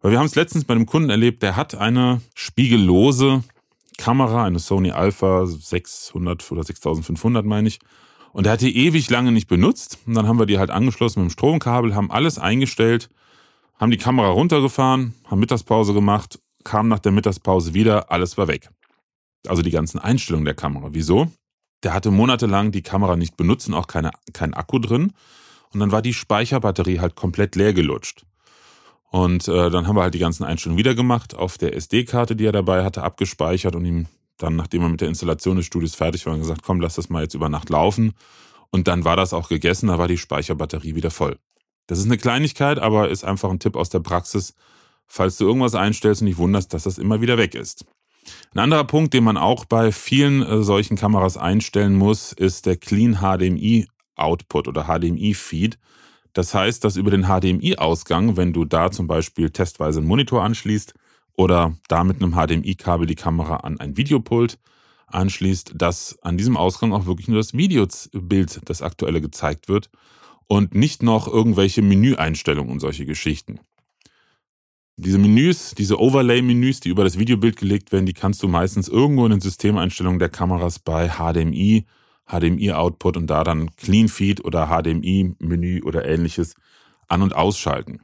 Weil 0.00 0.12
wir 0.12 0.20
haben 0.20 0.26
es 0.26 0.36
letztens 0.36 0.64
bei 0.64 0.74
einem 0.74 0.86
Kunden 0.86 1.10
erlebt, 1.10 1.42
der 1.42 1.56
hat 1.56 1.74
eine 1.74 2.20
spiegellose 2.34 3.42
Kamera, 3.98 4.44
eine 4.44 4.60
Sony 4.60 4.92
Alpha 4.92 5.46
600 5.46 6.52
oder 6.52 6.62
6500 6.62 7.44
meine 7.44 7.66
ich. 7.66 7.80
Und 8.32 8.46
er 8.46 8.52
hat 8.52 8.60
die 8.60 8.76
ewig 8.86 9.10
lange 9.10 9.32
nicht 9.32 9.48
benutzt. 9.48 9.98
Und 10.06 10.14
dann 10.14 10.28
haben 10.28 10.38
wir 10.38 10.46
die 10.46 10.58
halt 10.58 10.70
angeschlossen 10.70 11.20
mit 11.20 11.30
dem 11.30 11.32
Stromkabel, 11.32 11.96
haben 11.96 12.12
alles 12.12 12.38
eingestellt, 12.38 13.10
haben 13.80 13.90
die 13.90 13.98
Kamera 13.98 14.28
runtergefahren, 14.28 15.14
haben 15.24 15.40
Mittagspause 15.40 15.92
gemacht, 15.92 16.38
kam 16.62 16.86
nach 16.86 17.00
der 17.00 17.10
Mittagspause 17.10 17.74
wieder, 17.74 18.12
alles 18.12 18.38
war 18.38 18.46
weg. 18.46 18.70
Also 19.48 19.62
die 19.62 19.72
ganzen 19.72 19.98
Einstellungen 19.98 20.44
der 20.44 20.54
Kamera. 20.54 20.90
Wieso? 20.92 21.32
Der 21.84 21.92
hatte 21.92 22.10
monatelang 22.10 22.72
die 22.72 22.82
Kamera 22.82 23.16
nicht 23.16 23.36
benutzt 23.36 23.68
und 23.68 23.74
auch 23.74 23.86
keine, 23.86 24.10
kein 24.32 24.54
Akku 24.54 24.78
drin. 24.78 25.12
Und 25.72 25.80
dann 25.80 25.92
war 25.92 26.02
die 26.02 26.14
Speicherbatterie 26.14 27.00
halt 27.00 27.14
komplett 27.14 27.56
leer 27.56 27.74
gelutscht. 27.74 28.24
Und 29.10 29.46
äh, 29.46 29.70
dann 29.70 29.86
haben 29.86 29.96
wir 29.96 30.02
halt 30.02 30.14
die 30.14 30.18
ganzen 30.18 30.44
Einstellungen 30.44 30.78
wieder 30.78 30.94
gemacht, 30.94 31.36
auf 31.36 31.58
der 31.58 31.76
SD-Karte, 31.76 32.34
die 32.34 32.46
er 32.46 32.52
dabei 32.52 32.84
hatte, 32.84 33.02
abgespeichert 33.02 33.76
und 33.76 33.84
ihm 33.84 34.06
dann, 34.38 34.56
nachdem 34.56 34.82
wir 34.82 34.88
mit 34.88 35.00
der 35.00 35.08
Installation 35.08 35.56
des 35.56 35.66
Studios 35.66 35.94
fertig 35.94 36.26
waren, 36.26 36.40
gesagt, 36.40 36.62
komm, 36.64 36.80
lass 36.80 36.96
das 36.96 37.10
mal 37.10 37.22
jetzt 37.22 37.34
über 37.34 37.48
Nacht 37.48 37.70
laufen. 37.70 38.14
Und 38.70 38.88
dann 38.88 39.04
war 39.04 39.16
das 39.16 39.32
auch 39.32 39.48
gegessen, 39.48 39.86
da 39.86 39.98
war 39.98 40.08
die 40.08 40.18
Speicherbatterie 40.18 40.96
wieder 40.96 41.12
voll. 41.12 41.38
Das 41.86 41.98
ist 41.98 42.06
eine 42.06 42.18
Kleinigkeit, 42.18 42.78
aber 42.78 43.08
ist 43.08 43.24
einfach 43.24 43.50
ein 43.50 43.60
Tipp 43.60 43.76
aus 43.76 43.90
der 43.90 44.00
Praxis, 44.00 44.54
falls 45.06 45.36
du 45.36 45.46
irgendwas 45.46 45.76
einstellst 45.76 46.22
und 46.22 46.26
dich 46.26 46.38
wunderst, 46.38 46.74
dass 46.74 46.84
das 46.84 46.98
immer 46.98 47.20
wieder 47.20 47.38
weg 47.38 47.54
ist. 47.54 47.84
Ein 48.54 48.60
anderer 48.60 48.84
Punkt, 48.84 49.14
den 49.14 49.24
man 49.24 49.36
auch 49.36 49.64
bei 49.64 49.92
vielen 49.92 50.42
äh, 50.42 50.62
solchen 50.62 50.96
Kameras 50.96 51.36
einstellen 51.36 51.94
muss, 51.94 52.32
ist 52.32 52.66
der 52.66 52.76
Clean 52.76 53.18
HDMI 53.20 53.88
Output 54.16 54.68
oder 54.68 54.84
HDMI 54.84 55.34
Feed. 55.34 55.78
Das 56.32 56.54
heißt, 56.54 56.84
dass 56.84 56.96
über 56.96 57.10
den 57.10 57.24
HDMI 57.24 57.76
Ausgang, 57.76 58.36
wenn 58.36 58.52
du 58.52 58.64
da 58.64 58.90
zum 58.90 59.06
Beispiel 59.06 59.50
testweise 59.50 60.00
einen 60.00 60.08
Monitor 60.08 60.42
anschließt, 60.42 60.94
oder 61.36 61.76
da 61.88 62.04
mit 62.04 62.22
einem 62.22 62.32
HDMI-Kabel 62.32 63.06
die 63.06 63.14
Kamera 63.14 63.56
an 63.56 63.80
ein 63.80 63.96
Videopult 63.96 64.58
anschließt, 65.06 65.72
dass 65.76 66.18
an 66.22 66.36
diesem 66.36 66.56
Ausgang 66.56 66.92
auch 66.92 67.06
wirklich 67.06 67.28
nur 67.28 67.38
das 67.38 67.54
Videobild, 67.54 68.60
das 68.68 68.82
aktuelle 68.82 69.20
gezeigt 69.20 69.68
wird 69.68 69.90
und 70.46 70.74
nicht 70.74 71.02
noch 71.02 71.26
irgendwelche 71.26 71.82
Menüeinstellungen 71.82 72.72
und 72.72 72.80
solche 72.80 73.06
Geschichten. 73.06 73.60
Diese 74.96 75.18
Menüs, 75.18 75.74
diese 75.74 75.98
Overlay-Menüs, 75.98 76.78
die 76.78 76.88
über 76.88 77.02
das 77.02 77.18
Videobild 77.18 77.56
gelegt 77.56 77.90
werden, 77.90 78.06
die 78.06 78.12
kannst 78.12 78.42
du 78.44 78.48
meistens 78.48 78.88
irgendwo 78.88 79.24
in 79.24 79.32
den 79.32 79.40
Systemeinstellungen 79.40 80.20
der 80.20 80.28
Kameras 80.28 80.78
bei 80.78 81.08
HDMI, 81.08 81.84
HDMI-Output 82.26 83.16
und 83.16 83.26
da 83.26 83.42
dann 83.42 83.74
Clean 83.74 84.08
Feed 84.08 84.44
oder 84.44 84.68
HDMI-Menü 84.68 85.82
oder 85.82 86.04
ähnliches 86.04 86.54
an- 87.08 87.22
und 87.22 87.34
ausschalten. 87.34 88.02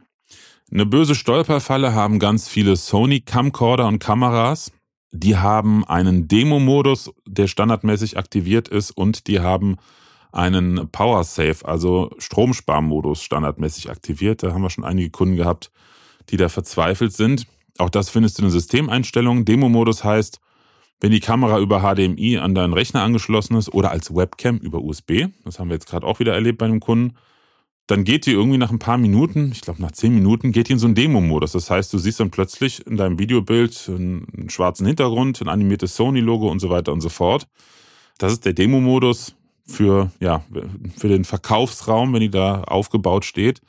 Eine 0.73 0.85
böse 0.85 1.15
Stolperfalle 1.15 1.95
haben 1.95 2.19
ganz 2.19 2.49
viele 2.49 2.77
Sony 2.77 3.21
Camcorder 3.21 3.87
und 3.87 4.01
Kameras. 4.01 4.73
Die 5.13 5.37
haben 5.37 5.85
einen 5.85 6.27
Demo-Modus, 6.27 7.13
der 7.27 7.47
standardmäßig 7.47 8.19
aktiviert 8.19 8.69
ist 8.69 8.91
und 8.91 9.29
die 9.29 9.41
haben 9.41 9.77
einen 10.33 10.89
Power 10.91 11.23
Save, 11.25 11.59
also 11.65 12.11
Stromsparmodus 12.19 13.23
standardmäßig 13.23 13.91
aktiviert. 13.91 14.43
Da 14.43 14.53
haben 14.53 14.63
wir 14.63 14.71
schon 14.71 14.85
einige 14.85 15.11
Kunden 15.11 15.37
gehabt, 15.37 15.71
die 16.29 16.37
da 16.37 16.49
verzweifelt 16.49 17.13
sind. 17.13 17.47
Auch 17.79 17.91
das 17.91 18.11
findest 18.11 18.39
du 18.39 18.43
in 18.43 18.49
den 18.49 18.53
Systemeinstellungen. 18.53 19.45
Demo-Modus 19.45 20.05
heißt, 20.05 20.41
wenn 21.01 21.13
die 21.13 21.21
Kamera 21.21 21.59
über 21.59 21.81
HDMI 21.81 22.39
an 22.39 22.55
deinen 22.55 22.75
Rechner 22.75 23.03
angeschlossen 23.03 23.57
ist 23.57 23.73
oder 23.73 23.91
als 23.91 24.15
Webcam 24.15 24.59
über 24.59 24.83
USB, 24.83 25.29
das 25.45 25.59
haben 25.59 25.69
wir 25.69 25.75
jetzt 25.75 25.89
gerade 25.89 26.07
auch 26.07 26.21
wieder 26.21 26.35
erlebt 26.35 26.59
bei 26.59 26.67
einem 26.67 26.81
Kunden, 26.81 27.17
dann 27.87 28.05
geht 28.05 28.27
die 28.27 28.33
irgendwie 28.33 28.59
nach 28.59 28.71
ein 28.71 28.79
paar 28.79 28.99
Minuten, 28.99 29.51
ich 29.51 29.63
glaube 29.63 29.83
nach 29.83 29.91
zehn 29.91 30.15
Minuten, 30.15 30.53
geht 30.53 30.69
die 30.69 30.75
in 30.75 30.79
so 30.79 30.87
einen 30.87 30.95
Demo-Modus. 30.95 31.53
Das 31.53 31.71
heißt, 31.71 31.93
du 31.93 31.99
siehst 31.99 32.21
dann 32.21 32.31
plötzlich 32.31 32.87
in 32.87 32.97
deinem 32.97 33.19
Videobild 33.19 33.89
einen 33.89 34.49
schwarzen 34.49 34.87
Hintergrund, 34.87 35.41
ein 35.41 35.49
animiertes 35.49 35.97
Sony-Logo 35.97 36.49
und 36.49 36.61
so 36.61 36.71
weiter 36.71 36.93
und 36.93 37.01
so 37.01 37.09
fort. 37.09 37.49
Das 38.19 38.33
ist 38.33 38.45
der 38.45 38.53
Demo-Modus 38.53 39.35
für, 39.67 40.13
ja, 40.21 40.45
für 40.97 41.09
den 41.09 41.25
Verkaufsraum, 41.25 42.13
wenn 42.13 42.21
die 42.21 42.31
da 42.31 42.63
aufgebaut 42.63 43.25
steht. 43.25 43.61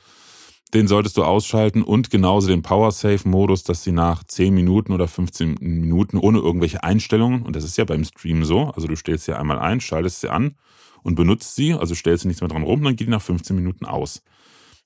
Den 0.73 0.87
solltest 0.87 1.17
du 1.17 1.23
ausschalten 1.23 1.83
und 1.83 2.09
genauso 2.09 2.47
den 2.47 2.61
Power 2.61 2.91
Save 2.91 3.27
Modus, 3.27 3.63
dass 3.63 3.83
sie 3.83 3.91
nach 3.91 4.23
10 4.23 4.53
Minuten 4.53 4.93
oder 4.93 5.07
15 5.07 5.57
Minuten 5.59 6.17
ohne 6.17 6.39
irgendwelche 6.39 6.83
Einstellungen, 6.83 7.41
und 7.41 7.57
das 7.57 7.65
ist 7.65 7.77
ja 7.77 7.83
beim 7.83 8.05
Stream 8.05 8.45
so, 8.45 8.69
also 8.69 8.87
du 8.87 8.95
stellst 8.95 9.25
sie 9.25 9.37
einmal 9.37 9.59
ein, 9.59 9.81
schaltest 9.81 10.21
sie 10.21 10.29
an 10.29 10.55
und 11.03 11.15
benutzt 11.15 11.55
sie, 11.55 11.73
also 11.73 11.93
stellst 11.93 12.23
du 12.23 12.29
nichts 12.29 12.41
mehr 12.41 12.47
dran 12.47 12.63
rum, 12.63 12.83
dann 12.83 12.95
geht 12.95 13.07
die 13.07 13.11
nach 13.11 13.21
15 13.21 13.53
Minuten 13.53 13.85
aus. 13.85 14.23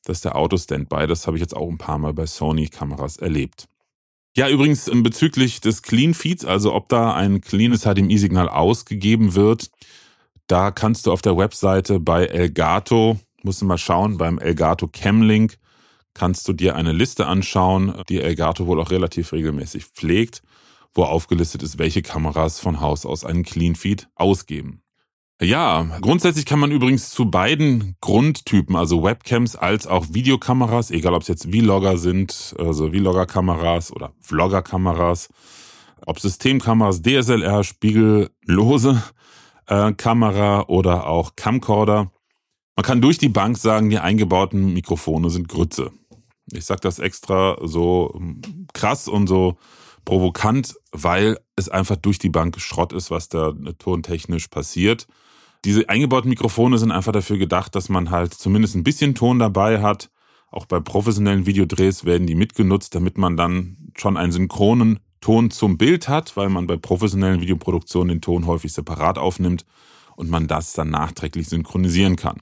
Das 0.06 0.17
ist 0.17 0.26
der 0.26 0.36
Auto-Standby, 0.36 1.06
das 1.06 1.28
habe 1.28 1.38
ich 1.38 1.41
jetzt 1.41 1.56
auch 1.56 1.69
ein 1.69 1.78
paar 1.78 2.00
Mal 2.00 2.13
bei 2.13 2.26
Sony-Kameras 2.26 3.17
erlebt. 3.17 3.67
Ja, 4.36 4.50
übrigens 4.50 4.89
bezüglich 4.91 5.62
des 5.62 5.84
Clean 5.84 6.13
Feeds, 6.15 6.45
also 6.45 6.74
ob 6.74 6.89
da 6.89 7.13
ein 7.13 7.41
cleanes 7.41 7.84
HDMI-Signal 7.84 8.50
ausgegeben 8.50 9.36
wird, 9.36 9.69
da 10.48 10.71
kannst 10.71 11.06
du 11.06 11.12
auf 11.12 11.21
der 11.21 11.38
Webseite 11.38 12.00
bei 12.00 12.26
Elgato, 12.26 13.19
musst 13.43 13.62
du 13.62 13.65
mal 13.65 13.78
schauen, 13.78 14.17
beim 14.17 14.39
Elgato 14.39 14.88
Camlink 14.91 15.58
kannst 16.15 16.47
du 16.47 16.54
dir 16.54 16.75
eine 16.75 16.93
Liste 16.93 17.28
anschauen, 17.28 17.93
die 18.10 18.21
Elgato 18.21 18.65
wohl 18.65 18.82
auch 18.82 18.89
relativ 18.89 19.34
regelmäßig 19.34 19.86
pflegt, 19.86 20.41
wo 20.95 21.04
aufgelistet 21.04 21.62
ist, 21.62 21.78
welche 21.78 22.01
Kameras 22.01 22.60
von 22.60 22.82
Haus 22.82 23.06
aus 23.06 23.23
einen 23.23 23.43
Clean 23.43 23.75
Feed 23.75 24.08
ausgeben. 24.15 24.82
Ja, 25.41 25.84
grundsätzlich 25.99 26.45
kann 26.45 26.60
man 26.60 26.71
übrigens 26.71 27.10
zu 27.10 27.30
beiden 27.30 27.97
Grundtypen, 27.99 28.78
also 28.78 29.04
Webcams 29.04 29.58
als 29.58 29.86
auch 29.86 30.06
Videokameras, 30.12 30.91
egal 30.91 31.13
ob 31.13 31.23
es 31.23 31.28
jetzt 31.28 31.51
Vlogger 31.51 31.97
sind, 31.97 32.56
also 32.58 32.89
Vlogger-Kameras 32.89 33.91
oder 33.91 34.13
Vlogger-Kameras, 34.21 35.28
ob 36.06 36.21
Systemkameras, 36.21 37.01
DSLR, 37.01 37.65
spiegellose 37.65 39.04
äh, 39.67 39.91
Kamera 39.91 40.63
oder 40.67 41.08
auch 41.08 41.36
Camcorder. 41.36 42.12
Man 42.78 42.84
kann 42.84 43.01
durch 43.01 43.17
die 43.17 43.30
Bank 43.30 43.58
sagen, 43.58 43.89
die 43.89 43.99
eingebauten 43.99 44.73
Mikrofone 44.73 45.30
sind 45.30 45.49
Grütze. 45.49 45.91
Ich 46.51 46.65
sage 46.65 46.81
das 46.81 46.99
extra 46.99 47.58
so 47.62 48.13
ähm, 48.15 48.41
krass 48.73 49.08
und 49.08 49.27
so 49.27 49.58
provokant, 50.05 50.75
weil 50.91 51.39
es 51.55 51.67
einfach 51.69 51.95
durch 51.95 52.19
die 52.19 52.29
Bank 52.29 52.60
Schrott 52.60 52.93
ist, 52.93 53.12
was 53.12 53.27
da 53.29 53.53
tontechnisch 53.79 54.47
passiert. 54.47 55.08
Diese 55.65 55.89
eingebauten 55.89 56.29
Mikrofone 56.29 56.77
sind 56.77 56.91
einfach 56.91 57.12
dafür 57.12 57.39
gedacht, 57.39 57.73
dass 57.73 57.89
man 57.89 58.12
halt 58.12 58.36
zumindest 58.36 58.75
ein 58.75 58.84
bisschen 58.84 59.15
Ton 59.15 59.39
dabei 59.39 59.81
hat. 59.81 60.12
Auch 60.51 60.67
bei 60.67 60.79
professionellen 60.79 61.47
Videodrehs 61.47 62.05
werden 62.05 62.27
die 62.27 62.36
mitgenutzt, 62.36 62.93
damit 62.93 63.17
man 63.17 63.36
dann 63.36 63.77
schon 63.97 64.15
einen 64.15 64.31
synchronen 64.31 64.99
Ton 65.21 65.49
zum 65.49 65.79
Bild 65.79 66.08
hat, 66.08 66.38
weil 66.38 66.49
man 66.49 66.67
bei 66.67 66.77
professionellen 66.77 67.41
Videoproduktionen 67.41 68.10
den 68.10 68.21
Ton 68.21 68.45
häufig 68.45 68.73
separat 68.73 69.17
aufnimmt 69.17 69.65
und 70.15 70.29
man 70.29 70.47
das 70.47 70.73
dann 70.73 70.91
nachträglich 70.91 71.49
synchronisieren 71.49 72.15
kann. 72.15 72.39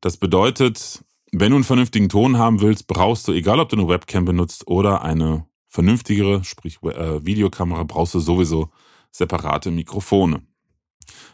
Das 0.00 0.16
bedeutet, 0.16 1.04
wenn 1.32 1.50
du 1.50 1.56
einen 1.56 1.64
vernünftigen 1.64 2.08
Ton 2.08 2.38
haben 2.38 2.60
willst, 2.60 2.86
brauchst 2.86 3.28
du, 3.28 3.32
egal 3.32 3.60
ob 3.60 3.68
du 3.68 3.76
eine 3.76 3.88
Webcam 3.88 4.24
benutzt 4.24 4.66
oder 4.66 5.02
eine 5.02 5.46
vernünftigere, 5.68 6.42
sprich 6.44 6.82
äh, 6.82 7.24
Videokamera, 7.24 7.84
brauchst 7.84 8.14
du 8.14 8.20
sowieso 8.20 8.70
separate 9.12 9.70
Mikrofone. 9.70 10.42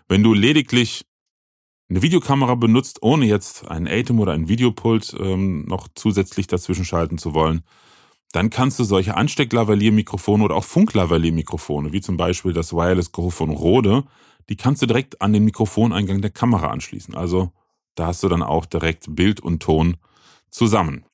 Wenn 0.08 0.22
du 0.22 0.34
lediglich 0.34 1.06
eine 1.88 2.02
Videokamera 2.02 2.54
benutzt, 2.56 2.98
ohne 3.02 3.26
jetzt 3.26 3.68
einen 3.68 3.86
Atem 3.86 4.18
oder 4.20 4.32
ein 4.32 4.48
Videopult 4.48 5.16
ähm, 5.18 5.64
noch 5.66 5.88
zusätzlich 5.94 6.46
dazwischen 6.46 6.84
schalten 6.84 7.16
zu 7.16 7.32
wollen, 7.32 7.62
dann 8.32 8.50
kannst 8.50 8.78
du 8.78 8.84
solche 8.84 9.16
Anstecklavalier-Mikrofone 9.16 10.44
oder 10.44 10.56
auch 10.56 10.64
Funklavalier-Mikrofone, 10.64 11.92
wie 11.92 12.00
zum 12.00 12.16
Beispiel 12.16 12.52
das 12.52 12.72
Wireless 12.72 13.12
Go 13.12 13.30
von 13.30 13.50
Rode, 13.50 14.04
die 14.48 14.56
kannst 14.56 14.82
du 14.82 14.86
direkt 14.86 15.22
an 15.22 15.32
den 15.32 15.44
Mikrofoneingang 15.44 16.20
der 16.20 16.30
Kamera 16.30 16.68
anschließen. 16.68 17.14
Also 17.14 17.52
da 17.96 18.06
hast 18.06 18.22
du 18.22 18.28
dann 18.28 18.42
auch 18.42 18.66
direkt 18.66 19.16
Bild 19.16 19.40
und 19.40 19.60
Ton 19.60 19.96
zusammen. 20.50 21.04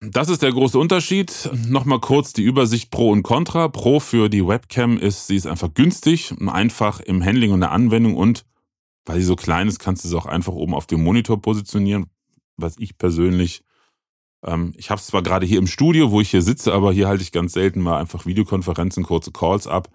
Das 0.00 0.28
ist 0.28 0.42
der 0.42 0.52
große 0.52 0.78
Unterschied. 0.78 1.50
Nochmal 1.66 2.00
kurz 2.00 2.32
die 2.32 2.42
Übersicht 2.42 2.90
Pro 2.90 3.10
und 3.10 3.22
Contra. 3.22 3.68
Pro 3.68 4.00
für 4.00 4.28
die 4.28 4.46
Webcam 4.46 4.98
ist, 4.98 5.26
sie 5.26 5.36
ist 5.36 5.46
einfach 5.46 5.72
günstig, 5.72 6.34
einfach 6.46 7.00
im 7.00 7.24
Handling 7.24 7.52
und 7.52 7.60
der 7.60 7.72
Anwendung 7.72 8.16
und 8.16 8.44
weil 9.06 9.18
sie 9.18 9.26
so 9.26 9.36
klein 9.36 9.68
ist, 9.68 9.78
kannst 9.78 10.04
du 10.04 10.08
sie 10.08 10.16
auch 10.16 10.26
einfach 10.26 10.54
oben 10.54 10.74
auf 10.74 10.86
dem 10.86 11.02
Monitor 11.02 11.40
positionieren, 11.40 12.06
was 12.56 12.76
ich 12.78 12.96
persönlich, 12.96 13.62
ähm, 14.44 14.72
ich 14.76 14.90
habe 14.90 14.98
es 14.98 15.06
zwar 15.06 15.22
gerade 15.22 15.46
hier 15.46 15.58
im 15.58 15.66
Studio, 15.66 16.10
wo 16.10 16.20
ich 16.20 16.30
hier 16.30 16.42
sitze, 16.42 16.72
aber 16.72 16.92
hier 16.92 17.08
halte 17.08 17.22
ich 17.22 17.32
ganz 17.32 17.52
selten 17.52 17.80
mal 17.80 18.00
einfach 18.00 18.24
Videokonferenzen, 18.24 19.04
kurze 19.04 19.30
Calls 19.30 19.66
ab. 19.66 19.88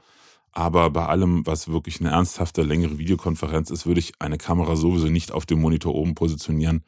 Aber 0.52 0.90
bei 0.90 1.06
allem, 1.06 1.46
was 1.46 1.68
wirklich 1.68 2.00
eine 2.00 2.10
ernsthafte, 2.10 2.64
längere 2.64 2.98
Videokonferenz 2.98 3.70
ist, 3.70 3.86
würde 3.86 4.00
ich 4.00 4.14
eine 4.20 4.38
Kamera 4.38 4.76
sowieso 4.76 5.08
nicht 5.08 5.32
auf 5.32 5.46
dem 5.46 5.62
Monitor 5.62 5.94
oben 5.94 6.16
positionieren, 6.16 6.84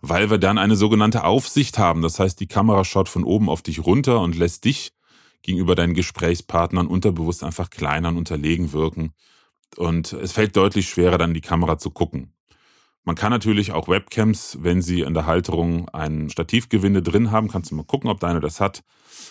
weil 0.00 0.30
wir 0.30 0.38
dann 0.38 0.58
eine 0.58 0.76
sogenannte 0.76 1.24
Aufsicht 1.24 1.78
haben. 1.78 2.02
Das 2.02 2.18
heißt, 2.18 2.38
die 2.38 2.46
Kamera 2.46 2.84
schaut 2.84 3.08
von 3.08 3.24
oben 3.24 3.48
auf 3.48 3.62
dich 3.62 3.84
runter 3.84 4.20
und 4.20 4.36
lässt 4.36 4.64
dich 4.64 4.92
gegenüber 5.42 5.74
deinen 5.74 5.94
Gesprächspartnern 5.94 6.86
unterbewusst 6.86 7.44
einfach 7.44 7.70
kleiner 7.70 8.08
und 8.08 8.16
unterlegen 8.18 8.72
wirken. 8.72 9.12
Und 9.76 10.12
es 10.12 10.32
fällt 10.32 10.56
deutlich 10.56 10.88
schwerer, 10.88 11.18
dann 11.18 11.34
die 11.34 11.40
Kamera 11.40 11.78
zu 11.78 11.90
gucken. 11.90 12.32
Man 13.08 13.16
kann 13.16 13.30
natürlich 13.30 13.72
auch 13.72 13.88
Webcams, 13.88 14.58
wenn 14.60 14.82
sie 14.82 15.00
in 15.00 15.14
der 15.14 15.24
Halterung 15.24 15.88
ein 15.94 16.28
Stativgewinde 16.28 17.00
drin 17.00 17.30
haben, 17.30 17.48
kannst 17.48 17.70
du 17.70 17.74
mal 17.74 17.86
gucken, 17.86 18.10
ob 18.10 18.20
deine 18.20 18.40
das 18.40 18.60
hat, 18.60 18.84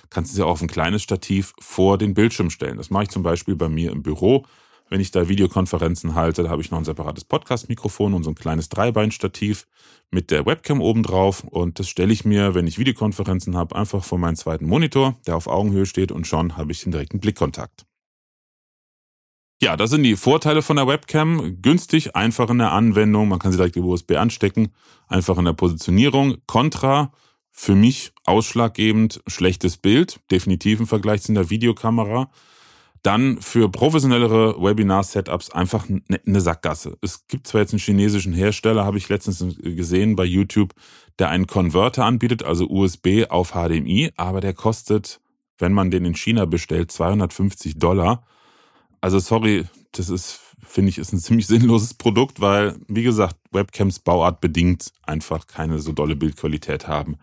kannst 0.10 0.32
du 0.32 0.36
sie 0.36 0.42
auch 0.42 0.50
auf 0.50 0.64
ein 0.64 0.68
kleines 0.68 1.04
Stativ 1.04 1.54
vor 1.60 2.00
den 2.00 2.16
Bildschirm 2.16 2.50
stellen. 2.50 2.78
Das 2.78 2.90
mache 2.90 3.04
ich 3.04 3.10
zum 3.10 3.22
Beispiel 3.22 3.56
bei 3.56 3.70
mir 3.70 3.92
im 3.92 4.02
Büro. 4.02 4.48
Wenn 4.90 5.00
ich 5.00 5.12
da 5.12 5.30
Videokonferenzen 5.30 6.16
halte, 6.16 6.42
da 6.42 6.50
habe 6.50 6.64
ich 6.64 6.72
noch 6.72 6.80
ein 6.80 6.86
separates 6.86 7.26
Podcast-Mikrofon 7.26 8.16
und 8.16 8.24
so 8.24 8.32
ein 8.32 8.36
kleines 8.36 8.70
Dreibeinstativ 8.70 9.68
mit 10.10 10.32
der 10.32 10.48
Webcam 10.48 10.82
oben 10.82 11.04
drauf. 11.04 11.44
Und 11.44 11.78
das 11.78 11.88
stelle 11.88 12.12
ich 12.12 12.26
mir, 12.26 12.56
wenn 12.56 12.66
ich 12.66 12.80
Videokonferenzen 12.80 13.56
habe, 13.56 13.76
einfach 13.76 14.04
vor 14.04 14.18
meinen 14.18 14.38
zweiten 14.38 14.66
Monitor, 14.66 15.20
der 15.28 15.36
auf 15.36 15.46
Augenhöhe 15.46 15.86
steht 15.86 16.12
und 16.12 16.26
schon 16.26 16.58
habe 16.58 16.72
ich 16.72 16.82
den 16.82 16.94
direkten 16.94 17.20
Blickkontakt. 17.20 17.86
Ja, 19.60 19.76
das 19.76 19.90
sind 19.90 20.04
die 20.04 20.16
Vorteile 20.16 20.62
von 20.62 20.76
der 20.76 20.88
Webcam. 20.88 21.62
Günstig, 21.64 22.16
einfach 22.16 22.52
in 22.52 22.60
der 22.60 22.74
Anwendung. 22.74 23.28
Man 23.28 23.40
kann 23.40 23.52
sie 23.52 23.58
direkt 23.58 23.76
über 23.76 23.88
USB 23.88 24.12
anstecken. 24.12 24.70
Einfach 25.08 25.40
in 25.40 25.46
der 25.46 25.54
Positionierung. 25.54 26.38
Contra, 26.46 27.12
für 27.52 27.74
mich 27.74 28.12
ausschlaggebend, 28.26 29.20
schlechtes 29.26 29.78
Bild. 29.78 30.20
Definitiv 30.30 30.80
im 30.80 30.86
Vergleich 30.86 31.24
zu 31.24 31.32
einer 31.32 31.50
Videokamera. 31.50 32.30
Dann 33.02 33.42
für 33.42 33.70
professionellere 33.70 34.62
Webinar-Setups 34.62 35.50
einfach 35.50 35.88
eine 35.90 36.42
Sackgasse. 36.42 36.98
Es 37.02 37.26
gibt 37.28 37.48
zwar 37.48 37.62
jetzt 37.62 37.74
einen 37.74 37.80
chinesischen 37.80 38.34
Hersteller, 38.34 38.86
habe 38.86 39.00
ich 39.00 39.10
letztens 39.10 39.44
gesehen 39.60 40.16
bei 40.16 40.26
YouTube, 40.26 40.74
der 41.18 41.30
einen 41.30 41.48
Converter 41.48 42.06
anbietet, 42.06 42.44
also 42.44 42.68
USB 42.68 43.26
auf 43.30 43.54
HDMI, 43.54 44.12
aber 44.18 44.42
der 44.42 44.54
kostet, 44.54 45.20
wenn 45.58 45.74
man 45.74 45.90
den 45.90 46.06
in 46.06 46.16
China 46.16 46.46
bestellt, 46.46 46.92
250 46.92 47.80
Dollar. 47.80 48.24
Also 49.02 49.20
sorry, 49.20 49.66
das 49.92 50.10
ist, 50.10 50.40
finde 50.66 50.90
ich, 50.90 50.98
ist 50.98 51.14
ein 51.14 51.20
ziemlich 51.20 51.48
sinnloses 51.48 51.94
Produkt, 51.94 52.42
weil, 52.42 52.76
wie 52.88 53.04
gesagt, 53.04 53.38
Webcams 53.52 54.00
Bauart 54.00 54.42
bedingt 54.42 54.92
einfach 55.04 55.48
keine 55.48 55.80
so 55.80 55.92
dolle 55.92 56.16
Bildqualität 56.16 56.88
haben. 56.88 57.18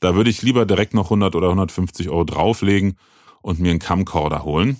Da 0.00 0.14
würde 0.14 0.30
ich 0.30 0.42
lieber 0.42 0.64
direkt 0.64 0.94
noch 0.94 1.06
100 1.06 1.34
oder 1.34 1.48
150 1.48 2.08
Euro 2.08 2.24
drauflegen 2.24 2.96
und 3.42 3.60
mir 3.60 3.70
einen 3.70 3.80
Camcorder 3.80 4.44
holen. 4.44 4.78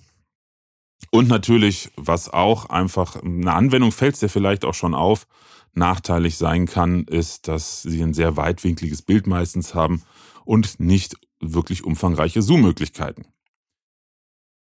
Und 1.11 1.29
natürlich, 1.29 1.91
was 1.97 2.29
auch 2.29 2.67
einfach 2.67 3.17
eine 3.17 3.53
Anwendung 3.53 3.93
fällt 3.93 4.15
es 4.15 4.21
dir 4.21 4.29
vielleicht 4.29 4.65
auch 4.65 4.75
schon 4.75 4.95
auf, 4.95 5.27
nachteilig 5.73 6.37
sein 6.37 6.67
kann, 6.67 7.05
ist, 7.05 7.49
dass 7.49 7.83
sie 7.83 8.03
ein 8.03 8.15
sehr 8.15 8.37
weitwinkliges 8.37 9.03
Bild 9.03 9.27
meistens 9.27 9.75
haben 9.75 10.03
und 10.45 10.81
nicht 10.81 11.17
wirklich 11.41 11.85
umfangreiche 11.85 12.43
Zoom-Möglichkeiten. 12.43 13.27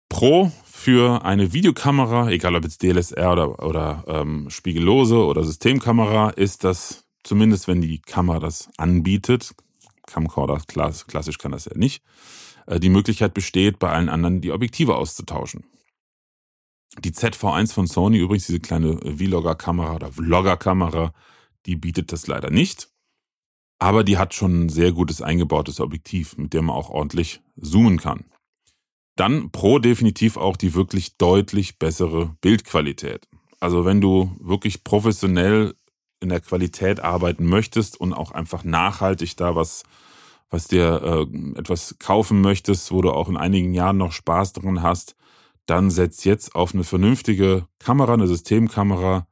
Pro 0.08 0.52
für 0.80 1.26
eine 1.26 1.52
Videokamera, 1.52 2.30
egal 2.30 2.56
ob 2.56 2.64
jetzt 2.64 2.82
DLSR 2.82 3.32
oder, 3.32 3.62
oder 3.62 4.04
ähm, 4.06 4.48
Spiegellose 4.48 5.22
oder 5.26 5.44
Systemkamera, 5.44 6.30
ist 6.30 6.64
das, 6.64 7.04
zumindest 7.22 7.68
wenn 7.68 7.82
die 7.82 7.98
Kamera 7.98 8.40
das 8.40 8.70
anbietet, 8.78 9.54
Camcorder 10.06 10.58
klassisch 10.66 11.36
kann 11.36 11.52
das 11.52 11.66
ja 11.66 11.76
nicht, 11.76 12.02
äh, 12.66 12.80
die 12.80 12.88
Möglichkeit 12.88 13.34
besteht, 13.34 13.78
bei 13.78 13.90
allen 13.90 14.08
anderen 14.08 14.40
die 14.40 14.52
Objektive 14.52 14.96
auszutauschen. 14.96 15.64
Die 17.04 17.12
ZV1 17.12 17.74
von 17.74 17.86
Sony, 17.86 18.18
übrigens 18.18 18.46
diese 18.46 18.60
kleine 18.60 18.96
Vlogger-Kamera 18.96 19.96
oder 19.96 20.12
Vlogger-Kamera, 20.12 21.12
die 21.66 21.76
bietet 21.76 22.10
das 22.10 22.26
leider 22.26 22.48
nicht. 22.48 22.88
Aber 23.78 24.02
die 24.02 24.16
hat 24.16 24.32
schon 24.32 24.64
ein 24.64 24.68
sehr 24.70 24.92
gutes 24.92 25.20
eingebautes 25.20 25.78
Objektiv, 25.78 26.38
mit 26.38 26.54
dem 26.54 26.66
man 26.66 26.76
auch 26.76 26.88
ordentlich 26.88 27.42
zoomen 27.60 27.98
kann. 27.98 28.24
Dann 29.20 29.50
Pro 29.50 29.78
definitiv 29.78 30.38
auch 30.38 30.56
die 30.56 30.74
wirklich 30.74 31.18
deutlich 31.18 31.78
bessere 31.78 32.34
Bildqualität. 32.40 33.28
Also 33.60 33.84
wenn 33.84 34.00
du 34.00 34.34
wirklich 34.40 34.82
professionell 34.82 35.74
in 36.20 36.30
der 36.30 36.40
Qualität 36.40 37.00
arbeiten 37.00 37.44
möchtest 37.44 38.00
und 38.00 38.14
auch 38.14 38.30
einfach 38.30 38.64
nachhaltig 38.64 39.36
da 39.36 39.54
was, 39.54 39.82
was 40.48 40.68
dir 40.68 41.28
äh, 41.34 41.58
etwas 41.58 41.96
kaufen 41.98 42.40
möchtest, 42.40 42.92
wo 42.92 43.02
du 43.02 43.10
auch 43.10 43.28
in 43.28 43.36
einigen 43.36 43.74
Jahren 43.74 43.98
noch 43.98 44.12
Spaß 44.12 44.54
dran 44.54 44.82
hast, 44.82 45.16
dann 45.66 45.90
setz 45.90 46.24
jetzt 46.24 46.54
auf 46.54 46.72
eine 46.72 46.84
vernünftige 46.84 47.66
Kamera, 47.78 48.14
eine 48.14 48.26
Systemkamera, 48.26 49.26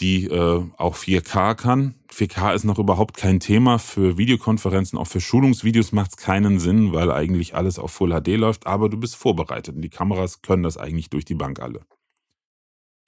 die 0.00 0.26
äh, 0.26 0.64
auch 0.76 0.96
4K 0.96 1.54
kann. 1.54 1.94
4K 2.12 2.54
ist 2.54 2.64
noch 2.64 2.78
überhaupt 2.78 3.16
kein 3.16 3.40
Thema 3.40 3.78
für 3.78 4.16
Videokonferenzen, 4.16 4.98
auch 4.98 5.06
für 5.06 5.20
Schulungsvideos 5.20 5.92
macht 5.92 6.12
es 6.12 6.16
keinen 6.16 6.58
Sinn, 6.58 6.92
weil 6.92 7.10
eigentlich 7.10 7.54
alles 7.54 7.78
auf 7.78 7.92
Full 7.92 8.18
HD 8.20 8.36
läuft, 8.36 8.66
aber 8.66 8.88
du 8.88 8.96
bist 8.96 9.16
vorbereitet 9.16 9.76
und 9.76 9.82
die 9.82 9.90
Kameras 9.90 10.42
können 10.42 10.62
das 10.62 10.76
eigentlich 10.76 11.10
durch 11.10 11.24
die 11.24 11.34
Bank 11.34 11.60
alle. 11.60 11.80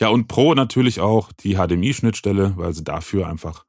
Ja, 0.00 0.08
und 0.08 0.28
Pro 0.28 0.54
natürlich 0.54 1.00
auch 1.00 1.30
die 1.32 1.56
HDMI-Schnittstelle, 1.56 2.54
weil 2.56 2.72
sie 2.72 2.84
dafür 2.84 3.28
einfach 3.28 3.66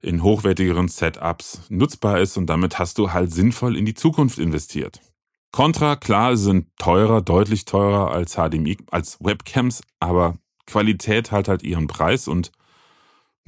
in 0.00 0.22
hochwertigeren 0.22 0.88
Setups 0.88 1.62
nutzbar 1.68 2.20
ist 2.20 2.36
und 2.36 2.46
damit 2.46 2.78
hast 2.78 2.98
du 2.98 3.12
halt 3.12 3.32
sinnvoll 3.32 3.76
in 3.76 3.84
die 3.84 3.94
Zukunft 3.94 4.38
investiert. 4.38 5.00
Contra, 5.50 5.96
klar, 5.96 6.36
sind 6.36 6.68
teurer, 6.78 7.22
deutlich 7.22 7.64
teurer 7.64 8.10
als 8.10 8.34
HDMI, 8.34 8.76
als 8.90 9.18
Webcams, 9.20 9.80
aber 9.98 10.38
Qualität 10.66 11.32
hat 11.32 11.48
halt 11.48 11.62
ihren 11.62 11.86
Preis 11.86 12.28
und 12.28 12.52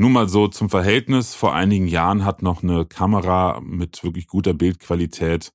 nur 0.00 0.10
mal 0.10 0.28
so 0.30 0.48
zum 0.48 0.70
Verhältnis, 0.70 1.34
vor 1.34 1.54
einigen 1.54 1.86
Jahren 1.86 2.24
hat 2.24 2.42
noch 2.42 2.62
eine 2.62 2.86
Kamera 2.86 3.60
mit 3.60 4.02
wirklich 4.02 4.26
guter 4.28 4.54
Bildqualität 4.54 5.52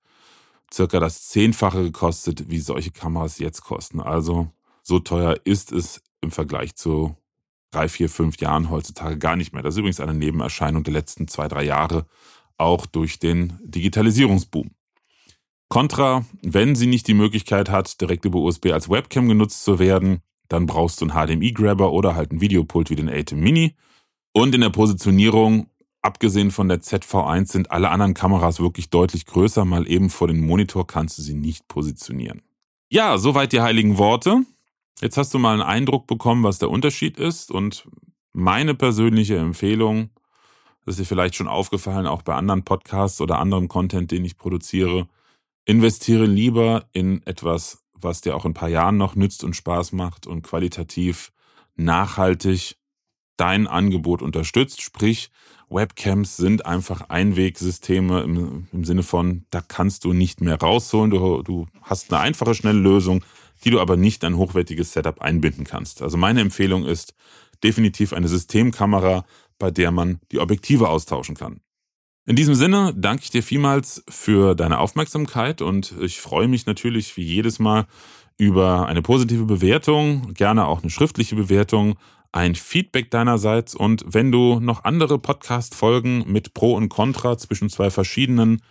circa 0.71 0.99
das 0.99 1.27
Zehnfache 1.29 1.81
gekostet, 1.81 2.47
wie 2.47 2.59
solche 2.59 2.91
Kameras 2.91 3.39
jetzt 3.39 3.63
kosten. 3.63 3.99
Also 3.99 4.51
so 4.83 4.99
teuer 4.99 5.35
ist 5.45 5.71
es 5.71 6.03
im 6.21 6.29
Vergleich 6.29 6.75
zu 6.75 7.15
drei, 7.71 7.89
vier, 7.89 8.07
fünf 8.07 8.37
Jahren 8.37 8.69
heutzutage 8.69 9.17
gar 9.17 9.35
nicht 9.35 9.51
mehr. 9.51 9.63
Das 9.63 9.73
ist 9.73 9.79
übrigens 9.79 9.99
eine 9.99 10.13
Nebenerscheinung 10.13 10.83
der 10.83 10.93
letzten 10.93 11.27
zwei, 11.27 11.47
drei 11.47 11.63
Jahre, 11.63 12.05
auch 12.57 12.85
durch 12.85 13.17
den 13.17 13.59
Digitalisierungsboom. 13.63 14.69
Contra, 15.69 16.23
wenn 16.43 16.75
sie 16.75 16.85
nicht 16.85 17.07
die 17.07 17.15
Möglichkeit 17.15 17.71
hat, 17.71 17.99
direkt 17.99 18.25
über 18.25 18.37
USB 18.37 18.67
als 18.67 18.91
Webcam 18.91 19.27
genutzt 19.27 19.63
zu 19.63 19.79
werden, 19.79 20.21
dann 20.49 20.67
brauchst 20.67 21.01
du 21.01 21.07
einen 21.07 21.15
HDMI-Grabber 21.15 21.91
oder 21.91 22.15
halt 22.15 22.29
einen 22.29 22.41
Videopult 22.41 22.91
wie 22.91 22.95
den 22.95 23.09
ATEM 23.09 23.39
Mini. 23.39 23.75
Und 24.37 24.53
in 24.53 24.59
der 24.59 24.69
Positionierung, 24.69 25.69
abgesehen 26.01 26.51
von 26.51 26.67
der 26.67 26.81
ZV1, 26.81 27.53
sind 27.53 27.71
alle 27.71 27.89
anderen 27.89 28.13
Kameras 28.13 28.59
wirklich 28.59 28.89
deutlich 28.89 29.25
größer. 29.25 29.63
Mal 29.63 29.89
eben 29.89 30.09
vor 30.09 30.27
dem 30.27 30.45
Monitor 30.45 30.85
kannst 30.85 31.17
du 31.17 31.21
sie 31.21 31.35
nicht 31.35 31.69
positionieren. 31.69 32.41
Ja, 32.89 33.17
soweit 33.17 33.53
die 33.53 33.61
heiligen 33.61 33.97
Worte. 33.97 34.41
Jetzt 34.99 35.15
hast 35.15 35.33
du 35.33 35.39
mal 35.39 35.53
einen 35.53 35.61
Eindruck 35.61 36.05
bekommen, 36.05 36.43
was 36.43 36.59
der 36.59 36.69
Unterschied 36.69 37.17
ist. 37.17 37.49
Und 37.49 37.87
meine 38.33 38.75
persönliche 38.75 39.37
Empfehlung, 39.37 40.09
das 40.85 40.95
ist 40.95 40.99
dir 40.99 41.05
vielleicht 41.05 41.35
schon 41.35 41.47
aufgefallen, 41.47 42.05
auch 42.05 42.21
bei 42.21 42.35
anderen 42.35 42.63
Podcasts 42.63 43.21
oder 43.21 43.39
anderem 43.39 43.69
Content, 43.69 44.11
den 44.11 44.25
ich 44.25 44.37
produziere, 44.37 45.07
investiere 45.63 46.25
lieber 46.25 46.89
in 46.91 47.25
etwas, 47.25 47.85
was 47.93 48.19
dir 48.19 48.35
auch 48.35 48.43
in 48.43 48.51
ein 48.51 48.53
paar 48.53 48.67
Jahren 48.67 48.97
noch 48.97 49.15
nützt 49.15 49.45
und 49.45 49.55
Spaß 49.55 49.93
macht 49.93 50.27
und 50.27 50.41
qualitativ 50.41 51.31
nachhaltig 51.77 52.75
dein 53.37 53.67
Angebot 53.67 54.21
unterstützt. 54.21 54.81
Sprich, 54.81 55.29
Webcams 55.69 56.37
sind 56.37 56.65
einfach 56.65 57.09
Einwegsysteme 57.09 58.21
im, 58.21 58.67
im 58.71 58.83
Sinne 58.83 59.03
von, 59.03 59.45
da 59.49 59.61
kannst 59.61 60.05
du 60.05 60.13
nicht 60.13 60.41
mehr 60.41 60.59
rausholen. 60.59 61.11
Du, 61.11 61.41
du 61.41 61.65
hast 61.81 62.11
eine 62.13 62.21
einfache, 62.21 62.55
schnelle 62.55 62.79
Lösung, 62.79 63.23
die 63.63 63.71
du 63.71 63.79
aber 63.79 63.97
nicht 63.97 64.23
ein 64.23 64.37
hochwertiges 64.37 64.93
Setup 64.93 65.21
einbinden 65.21 65.65
kannst. 65.65 66.01
Also 66.01 66.17
meine 66.17 66.41
Empfehlung 66.41 66.85
ist 66.85 67.15
definitiv 67.63 68.13
eine 68.13 68.27
Systemkamera, 68.27 69.25
bei 69.57 69.71
der 69.71 69.91
man 69.91 70.19
die 70.31 70.39
Objektive 70.39 70.89
austauschen 70.89 71.35
kann. 71.35 71.61
In 72.27 72.35
diesem 72.35 72.55
Sinne 72.55 72.93
danke 72.95 73.23
ich 73.23 73.29
dir 73.29 73.43
vielmals 73.43 74.03
für 74.09 74.55
deine 74.55 74.79
Aufmerksamkeit 74.79 75.61
und 75.61 75.93
ich 76.01 76.19
freue 76.19 76.47
mich 76.47 76.65
natürlich 76.65 77.17
wie 77.17 77.23
jedes 77.23 77.59
Mal 77.59 77.85
über 78.37 78.87
eine 78.87 79.01
positive 79.01 79.45
Bewertung, 79.45 80.33
gerne 80.33 80.65
auch 80.65 80.81
eine 80.81 80.89
schriftliche 80.89 81.35
Bewertung, 81.35 81.95
ein 82.35 82.55
Feedback 82.55 83.09
deinerseits 83.11 83.75
und 83.75 84.03
wenn 84.07 84.29
du 84.29 84.59
noch 84.59 84.83
andere 84.83 85.17
Podcast-Folgen 85.17 86.29
mit 86.29 86.53
Pro 86.53 86.75
und 86.75 86.89
Contra 86.89 87.37
zwischen 87.37 87.69
zwei 87.69 87.89
verschiedenen 87.89 88.61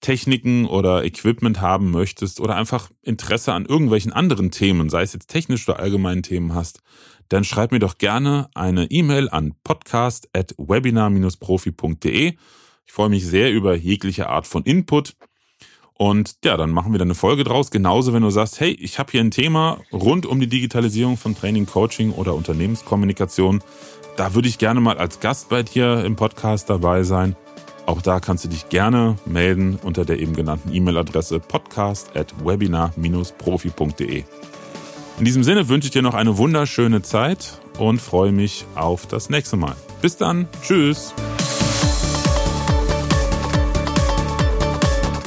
Techniken 0.00 0.66
oder 0.66 1.04
Equipment 1.04 1.60
haben 1.60 1.90
möchtest 1.90 2.38
oder 2.38 2.54
einfach 2.54 2.92
Interesse 3.02 3.54
an 3.54 3.66
irgendwelchen 3.66 4.12
anderen 4.12 4.52
Themen, 4.52 4.88
sei 4.88 5.02
es 5.02 5.14
jetzt 5.14 5.26
technisch 5.26 5.68
oder 5.68 5.80
allgemeinen 5.80 6.22
Themen 6.22 6.54
hast, 6.54 6.78
dann 7.28 7.42
schreib 7.42 7.72
mir 7.72 7.80
doch 7.80 7.98
gerne 7.98 8.48
eine 8.54 8.88
E-Mail 8.88 9.28
an 9.30 9.56
podcast.webinar-profi.de. 9.64 12.34
Ich 12.86 12.92
freue 12.92 13.08
mich 13.08 13.26
sehr 13.26 13.52
über 13.52 13.74
jegliche 13.74 14.28
Art 14.28 14.46
von 14.46 14.62
Input. 14.62 15.16
Und 16.02 16.38
ja, 16.44 16.56
dann 16.56 16.70
machen 16.70 16.90
wir 16.90 16.98
da 16.98 17.04
eine 17.04 17.14
Folge 17.14 17.44
draus. 17.44 17.70
Genauso, 17.70 18.12
wenn 18.12 18.24
du 18.24 18.30
sagst, 18.30 18.58
hey, 18.58 18.72
ich 18.72 18.98
habe 18.98 19.12
hier 19.12 19.20
ein 19.20 19.30
Thema 19.30 19.78
rund 19.92 20.26
um 20.26 20.40
die 20.40 20.48
Digitalisierung 20.48 21.16
von 21.16 21.36
Training, 21.36 21.64
Coaching 21.64 22.10
oder 22.10 22.34
Unternehmenskommunikation. 22.34 23.62
Da 24.16 24.34
würde 24.34 24.48
ich 24.48 24.58
gerne 24.58 24.80
mal 24.80 24.98
als 24.98 25.20
Gast 25.20 25.48
bei 25.48 25.62
dir 25.62 26.04
im 26.04 26.16
Podcast 26.16 26.68
dabei 26.68 27.04
sein. 27.04 27.36
Auch 27.86 28.02
da 28.02 28.18
kannst 28.18 28.44
du 28.44 28.48
dich 28.48 28.68
gerne 28.68 29.16
melden 29.26 29.78
unter 29.80 30.04
der 30.04 30.18
eben 30.18 30.34
genannten 30.34 30.74
E-Mail-Adresse 30.74 31.38
podcast 31.38 32.16
at 32.16 32.34
webinar-profi.de. 32.44 34.24
In 35.20 35.24
diesem 35.24 35.44
Sinne 35.44 35.68
wünsche 35.68 35.86
ich 35.86 35.92
dir 35.92 36.02
noch 36.02 36.14
eine 36.14 36.36
wunderschöne 36.36 37.02
Zeit 37.02 37.60
und 37.78 38.00
freue 38.00 38.32
mich 38.32 38.64
auf 38.74 39.06
das 39.06 39.30
nächste 39.30 39.56
Mal. 39.56 39.76
Bis 40.00 40.16
dann. 40.16 40.48
Tschüss. 40.64 41.14